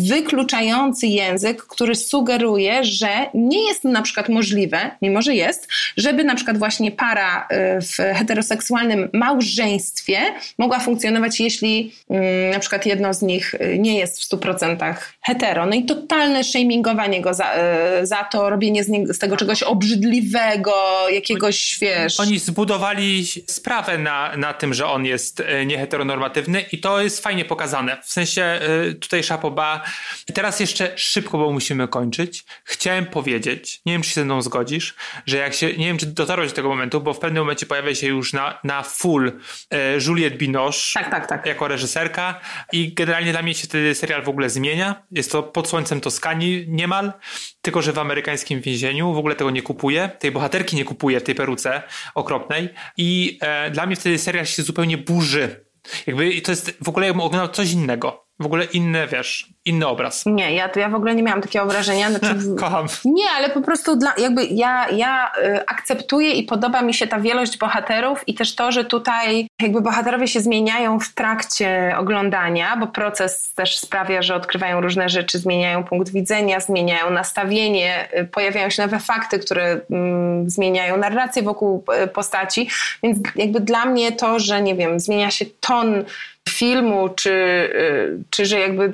wykluczający 0.07 1.07
język, 1.07 1.63
który 1.63 1.95
sugeruje, 1.95 2.83
że 2.83 3.09
nie 3.33 3.67
jest 3.67 3.83
na 3.83 4.01
przykład 4.01 4.29
możliwe, 4.29 4.91
mimo 5.01 5.21
że 5.21 5.35
jest, 5.35 5.67
żeby 5.97 6.23
na 6.23 6.35
przykład 6.35 6.57
właśnie 6.57 6.91
para 6.91 7.47
y, 7.51 7.81
w 7.81 8.17
heteroseksualnym 8.17 9.09
małżeństwie 9.13 10.19
mogła 10.57 10.79
funkcjonować, 10.79 11.39
jeśli 11.39 11.93
mm, 12.09 12.49
na 12.51 12.59
przykład 12.59 12.85
jedno 12.85 13.13
z 13.13 13.21
nich 13.21 13.53
y, 13.53 13.79
nie 13.79 13.97
jest 13.97 14.21
w 14.21 14.29
100% 14.29 14.95
hetero. 15.21 15.65
No 15.65 15.75
i 15.75 15.85
totalne 15.85 16.43
shamingowanie 16.43 17.21
go 17.21 17.33
za, 17.33 17.53
y, 18.01 18.07
za 18.07 18.23
to, 18.23 18.49
robienie 18.49 18.83
z, 18.83 18.89
nie, 18.89 19.07
z 19.07 19.19
tego 19.19 19.37
czegoś 19.37 19.63
obrzydliwego, 19.63 20.73
jakiegoś, 21.09 21.77
wiesz... 21.81 22.19
Oni 22.19 22.39
zbudowali 22.39 23.25
sprawę 23.47 23.97
na, 23.97 24.37
na 24.37 24.53
tym, 24.53 24.73
że 24.73 24.87
on 24.87 25.05
jest 25.05 25.43
nieheteronormatywny 25.65 26.61
i 26.71 26.79
to 26.79 27.01
jest 27.01 27.23
fajnie 27.23 27.45
pokazane. 27.45 27.97
W 28.03 28.11
sensie 28.11 28.59
tutaj 28.99 29.23
Szapoba 29.23 29.83
i 30.29 30.33
teraz 30.33 30.59
jeszcze 30.59 30.97
szybko, 30.97 31.37
bo 31.37 31.51
musimy 31.51 31.87
kończyć. 31.87 32.45
Chciałem 32.63 33.05
powiedzieć, 33.05 33.81
nie 33.85 33.93
wiem, 33.93 34.01
czy 34.01 34.09
się 34.09 34.15
ze 34.15 34.25
mną 34.25 34.41
zgodzisz, 34.41 34.95
że 35.25 35.37
jak 35.37 35.53
się, 35.53 35.73
nie 35.73 35.85
wiem, 35.85 35.97
czy 35.97 36.05
dotarłeś 36.05 36.49
do 36.49 36.55
tego 36.55 36.69
momentu, 36.69 37.01
bo 37.01 37.13
w 37.13 37.19
pewnym 37.19 37.43
momencie 37.43 37.65
pojawia 37.65 37.95
się 37.95 38.07
już 38.07 38.33
na, 38.33 38.59
na 38.63 38.83
full 38.83 39.31
e, 39.71 39.97
Juliette 40.07 40.37
Binoche 40.37 40.93
tak, 40.93 41.09
tak, 41.09 41.27
tak. 41.27 41.45
jako 41.45 41.67
reżyserka 41.67 42.39
i 42.71 42.93
generalnie 42.93 43.31
dla 43.31 43.41
mnie 43.41 43.53
się 43.53 43.67
wtedy 43.67 43.95
serial 43.95 44.23
w 44.23 44.29
ogóle 44.29 44.49
zmienia. 44.49 45.03
Jest 45.11 45.31
to 45.31 45.43
pod 45.43 45.69
słońcem 45.69 46.01
Toskanii 46.01 46.65
niemal, 46.67 47.13
tylko 47.61 47.81
że 47.81 47.93
w 47.93 47.99
amerykańskim 47.99 48.61
więzieniu 48.61 49.13
w 49.13 49.17
ogóle 49.17 49.35
tego 49.35 49.51
nie 49.51 49.61
kupuje, 49.61 50.09
tej 50.19 50.31
bohaterki 50.31 50.75
nie 50.75 50.85
kupuje 50.85 51.19
w 51.19 51.23
tej 51.23 51.35
peruce 51.35 51.83
okropnej 52.15 52.69
i 52.97 53.37
e, 53.41 53.71
dla 53.71 53.85
mnie 53.85 53.95
wtedy 53.95 54.17
serial 54.17 54.45
się 54.45 54.63
zupełnie 54.63 54.97
burzy. 54.97 55.65
Jakby 56.07 56.41
to 56.41 56.51
jest 56.51 56.77
w 56.83 56.89
ogóle 56.89 57.07
jakbym 57.07 57.21
oglądał 57.21 57.49
coś 57.49 57.71
innego 57.71 58.26
w 58.39 58.45
ogóle 58.45 58.65
inny, 58.65 59.07
wiesz, 59.07 59.49
inny 59.65 59.87
obraz. 59.87 60.25
Nie, 60.25 60.55
ja, 60.55 60.69
ja 60.75 60.89
w 60.89 60.95
ogóle 60.95 61.15
nie 61.15 61.23
miałam 61.23 61.41
takiego 61.41 61.65
wrażenia. 61.65 62.09
Znaczy, 62.09 62.35
Kocham. 62.59 62.87
Nie, 63.05 63.29
ale 63.37 63.49
po 63.49 63.61
prostu 63.61 63.95
dla, 63.95 64.13
jakby 64.17 64.45
ja, 64.45 64.89
ja 64.89 65.31
y, 65.43 65.65
akceptuję 65.67 66.31
i 66.31 66.43
podoba 66.43 66.81
mi 66.81 66.93
się 66.93 67.07
ta 67.07 67.19
wielość 67.19 67.57
bohaterów 67.57 68.27
i 68.27 68.33
też 68.33 68.55
to, 68.55 68.71
że 68.71 68.85
tutaj 68.85 69.47
jakby 69.61 69.81
bohaterowie 69.81 70.27
się 70.27 70.41
zmieniają 70.41 70.99
w 70.99 71.13
trakcie 71.13 71.95
oglądania, 71.97 72.77
bo 72.77 72.87
proces 72.87 73.53
też 73.53 73.79
sprawia, 73.79 74.21
że 74.21 74.35
odkrywają 74.35 74.81
różne 74.81 75.09
rzeczy, 75.09 75.39
zmieniają 75.39 75.83
punkt 75.83 76.11
widzenia, 76.11 76.59
zmieniają 76.59 77.09
nastawienie, 77.09 78.09
y, 78.19 78.25
pojawiają 78.25 78.69
się 78.69 78.81
nowe 78.81 78.99
fakty, 78.99 79.39
które 79.39 79.81
mm, 79.89 80.49
zmieniają 80.49 80.97
narrację 80.97 81.43
wokół 81.43 81.83
y, 82.03 82.07
postaci, 82.07 82.69
więc 83.03 83.17
jakby 83.35 83.59
dla 83.59 83.85
mnie 83.85 84.11
to, 84.11 84.39
że 84.39 84.61
nie 84.61 84.75
wiem, 84.75 84.99
zmienia 84.99 85.31
się 85.31 85.45
ton 85.59 86.05
filmu, 86.47 87.09
czy, 87.09 87.31
y, 87.31 88.23
czy 88.29 88.45
że 88.45 88.59
jakby 88.59 88.93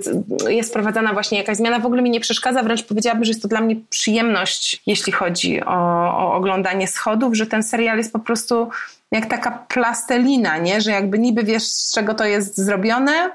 jest 0.50 0.74
prowadzona 0.74 1.13
właśnie 1.13 1.38
jakaś 1.38 1.58
zmiana, 1.58 1.80
w 1.80 1.86
ogóle 1.86 2.02
mi 2.02 2.10
nie 2.10 2.20
przeszkadza, 2.20 2.63
wręcz 2.63 2.84
powiedziałabym, 2.84 3.26
że 3.26 3.30
jest 3.30 3.42
to 3.42 3.48
dla 3.48 3.62
mnie 3.62 3.76
przyjemność, 3.89 4.82
jeśli 4.88 5.13
chodzi 5.13 5.63
o, 5.63 5.78
o 6.18 6.34
oglądanie 6.34 6.88
schodów, 6.88 7.36
że 7.36 7.48
ten 7.48 7.63
serial 7.63 7.98
jest 7.98 8.13
po 8.13 8.20
prostu 8.20 8.70
jak 9.12 9.26
taka 9.26 9.52
plastelina, 9.52 10.58
nie? 10.58 10.82
że 10.82 10.92
jakby 10.92 11.20
niby 11.20 11.44
wiesz, 11.44 11.63
z 11.63 11.94
czego 11.94 12.13
to 12.13 12.26
jest 12.26 12.58
zrobione, 12.58 13.32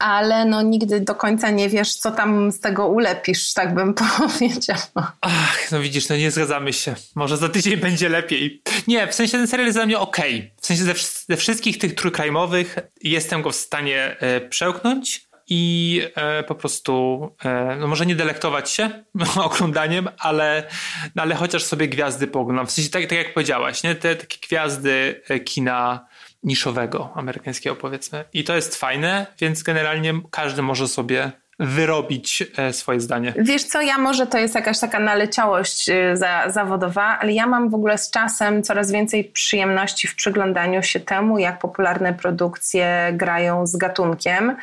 ale 0.00 0.44
no 0.44 0.62
nigdy 0.62 1.00
do 1.00 1.14
końca 1.14 1.50
nie 1.50 1.68
wiesz, 1.68 1.94
co 1.94 2.10
tam 2.10 2.52
z 2.52 2.60
tego 2.60 2.88
ulepisz, 2.88 3.52
tak 3.52 3.74
bym 3.74 3.94
powiedziała. 4.18 5.16
Ach, 5.20 5.72
no 5.72 5.80
widzisz, 5.80 6.08
no 6.08 6.16
nie 6.16 6.30
zgadzamy 6.30 6.72
się. 6.72 6.94
Może 7.14 7.36
za 7.36 7.48
tydzień 7.48 7.76
będzie 7.86 8.08
lepiej. 8.08 8.62
Nie, 8.86 9.06
w 9.06 9.14
sensie 9.14 9.32
ten 9.32 9.46
serial 9.46 9.66
jest 9.66 9.78
dla 9.78 9.86
mnie 9.86 9.98
okej. 9.98 10.36
Okay. 10.36 10.50
W 10.60 10.66
sensie 10.66 10.84
ze, 10.84 10.94
ze 11.28 11.36
wszystkich 11.36 11.78
tych 11.78 11.94
trójkrajmowych 11.94 12.76
jestem 13.02 13.42
go 13.42 13.50
w 13.50 13.56
stanie 13.56 14.16
e, 14.20 14.40
przełknąć 14.40 15.30
i 15.50 16.02
e, 16.14 16.42
po 16.42 16.54
prostu, 16.54 17.28
e, 17.44 17.76
no 17.76 17.86
może 17.86 18.06
nie 18.06 18.14
delektować 18.14 18.70
się 18.70 19.04
oglądaniem, 19.44 20.08
ale, 20.18 20.68
no 21.14 21.22
ale 21.22 21.34
chociaż 21.34 21.64
sobie 21.64 21.88
gwiazdy 21.88 22.26
pooglądam. 22.26 22.66
W 22.66 22.70
sensie 22.70 22.90
tak, 22.90 23.02
tak 23.02 23.18
jak 23.18 23.34
powiedziałaś, 23.34 23.82
nie? 23.82 23.94
Te 23.94 24.16
takie 24.16 24.38
gwiazdy 24.48 25.22
e, 25.28 25.40
kina 25.40 26.06
niszowego 26.42 27.12
amerykańskiego 27.14 27.76
powiedzmy. 27.76 28.24
I 28.32 28.44
to 28.44 28.56
jest 28.56 28.76
fajne, 28.76 29.26
więc 29.38 29.62
generalnie 29.62 30.20
każdy 30.30 30.62
może 30.62 30.88
sobie 30.88 31.32
wyrobić 31.60 32.44
e, 32.56 32.72
swoje 32.72 33.00
zdanie. 33.00 33.32
Wiesz 33.36 33.64
co, 33.64 33.80
ja 33.80 33.98
może 33.98 34.26
to 34.26 34.38
jest 34.38 34.54
jakaś 34.54 34.78
taka 34.78 34.98
naleciałość 34.98 35.88
e, 35.88 36.16
za, 36.16 36.50
zawodowa, 36.50 37.18
ale 37.20 37.32
ja 37.32 37.46
mam 37.46 37.70
w 37.70 37.74
ogóle 37.74 37.98
z 37.98 38.10
czasem 38.10 38.62
coraz 38.62 38.92
więcej 38.92 39.24
przyjemności 39.24 40.08
w 40.08 40.14
przyglądaniu 40.14 40.82
się 40.82 41.00
temu, 41.00 41.38
jak 41.38 41.58
popularne 41.58 42.14
produkcje 42.14 43.10
grają 43.12 43.66
z 43.66 43.76
gatunkiem. 43.76 44.56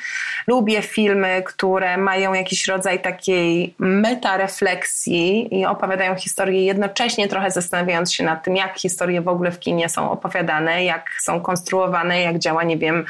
Lubię 0.47 0.81
filmy, 0.81 1.43
które 1.45 1.97
mają 1.97 2.33
jakiś 2.33 2.67
rodzaj 2.67 3.01
takiej 3.01 3.75
metarefleksji 3.79 5.60
i 5.60 5.65
opowiadają 5.65 6.15
historię 6.15 6.65
jednocześnie 6.65 7.27
trochę 7.27 7.51
zastanawiając 7.51 8.13
się 8.13 8.23
nad 8.23 8.43
tym, 8.43 8.55
jak 8.55 8.77
historie 8.77 9.21
w 9.21 9.27
ogóle 9.27 9.51
w 9.51 9.60
kinie 9.60 9.89
są 9.89 10.12
opowiadane, 10.12 10.83
jak 10.83 11.10
są 11.21 11.41
konstruowane, 11.41 12.21
jak 12.21 12.39
działa, 12.39 12.63
nie 12.63 12.77
wiem, 12.77 13.05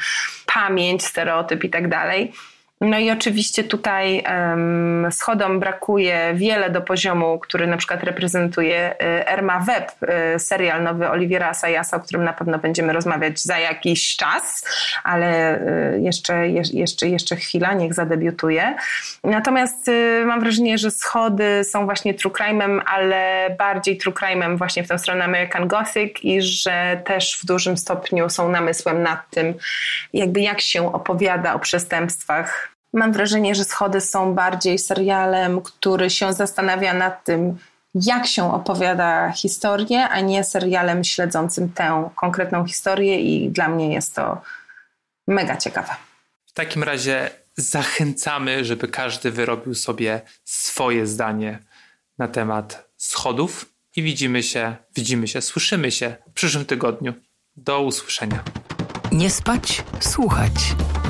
pamięć, 0.54 1.04
stereotyp 1.04 1.64
i 1.64 1.70
tak 1.70 1.88
dalej. 1.88 2.32
No 2.80 2.98
i 2.98 3.10
oczywiście 3.10 3.64
tutaj 3.64 4.24
um, 4.30 5.06
schodom 5.12 5.60
brakuje 5.60 6.32
wiele 6.34 6.70
do 6.70 6.80
poziomu, 6.80 7.38
który 7.38 7.66
na 7.66 7.76
przykład 7.76 8.04
reprezentuje 8.04 8.92
y, 8.92 9.28
Erma 9.28 9.60
Web, 9.60 9.92
y, 10.36 10.38
serial 10.38 10.82
nowy 10.82 11.08
Oliwiera 11.08 11.48
Asayasa, 11.48 11.96
o 11.96 12.00
którym 12.00 12.24
na 12.24 12.32
pewno 12.32 12.58
będziemy 12.58 12.92
rozmawiać 12.92 13.40
za 13.40 13.58
jakiś 13.58 14.16
czas, 14.16 14.64
ale 15.04 15.60
y, 15.94 16.00
jeszcze, 16.00 16.48
jeszcze, 16.72 17.08
jeszcze 17.08 17.36
chwila, 17.36 17.72
niech 17.72 17.94
zadebiutuje. 17.94 18.76
Natomiast 19.24 19.90
mam 20.26 20.40
wrażenie, 20.40 20.78
że 20.78 20.90
schody 20.90 21.64
są 21.64 21.84
właśnie 21.84 22.14
true 22.14 22.32
crime'em, 22.32 22.80
ale 22.86 23.50
bardziej 23.58 23.96
true 23.96 24.14
crime'em 24.14 24.58
właśnie 24.58 24.84
w 24.84 24.88
tę 24.88 24.98
stronę 24.98 25.24
American 25.24 25.68
Gothic 25.68 26.12
i 26.22 26.42
że 26.42 27.00
też 27.04 27.40
w 27.42 27.46
dużym 27.46 27.76
stopniu 27.76 28.30
są 28.30 28.48
namysłem 28.48 29.02
nad 29.02 29.30
tym, 29.30 29.54
jakby 30.12 30.40
jak 30.40 30.60
się 30.60 30.92
opowiada 30.94 31.54
o 31.54 31.58
przestępstwach 31.58 32.67
Mam 32.92 33.12
wrażenie, 33.12 33.54
że 33.54 33.64
schody 33.64 34.00
są 34.00 34.34
bardziej 34.34 34.78
serialem, 34.78 35.60
który 35.60 36.10
się 36.10 36.32
zastanawia 36.32 36.94
nad 36.94 37.24
tym, 37.24 37.58
jak 37.94 38.26
się 38.26 38.54
opowiada 38.54 39.32
historię, 39.32 40.08
a 40.08 40.20
nie 40.20 40.44
serialem 40.44 41.04
śledzącym 41.04 41.72
tę 41.72 42.10
konkretną 42.16 42.66
historię 42.66 43.20
i 43.20 43.50
dla 43.50 43.68
mnie 43.68 43.92
jest 43.94 44.14
to 44.14 44.42
mega 45.26 45.56
ciekawe. 45.56 45.94
W 46.46 46.52
takim 46.52 46.82
razie 46.82 47.30
zachęcamy, 47.56 48.64
żeby 48.64 48.88
każdy 48.88 49.30
wyrobił 49.30 49.74
sobie 49.74 50.20
swoje 50.44 51.06
zdanie 51.06 51.58
na 52.18 52.28
temat 52.28 52.88
schodów 52.96 53.66
i 53.96 54.02
widzimy 54.02 54.42
się, 54.42 54.76
widzimy 54.96 55.28
się, 55.28 55.40
słyszymy 55.40 55.90
się 55.90 56.16
w 56.30 56.32
przyszłym 56.32 56.64
tygodniu. 56.64 57.14
Do 57.56 57.80
usłyszenia. 57.80 58.44
Nie 59.12 59.30
spać, 59.30 59.84
słuchać. 60.00 60.52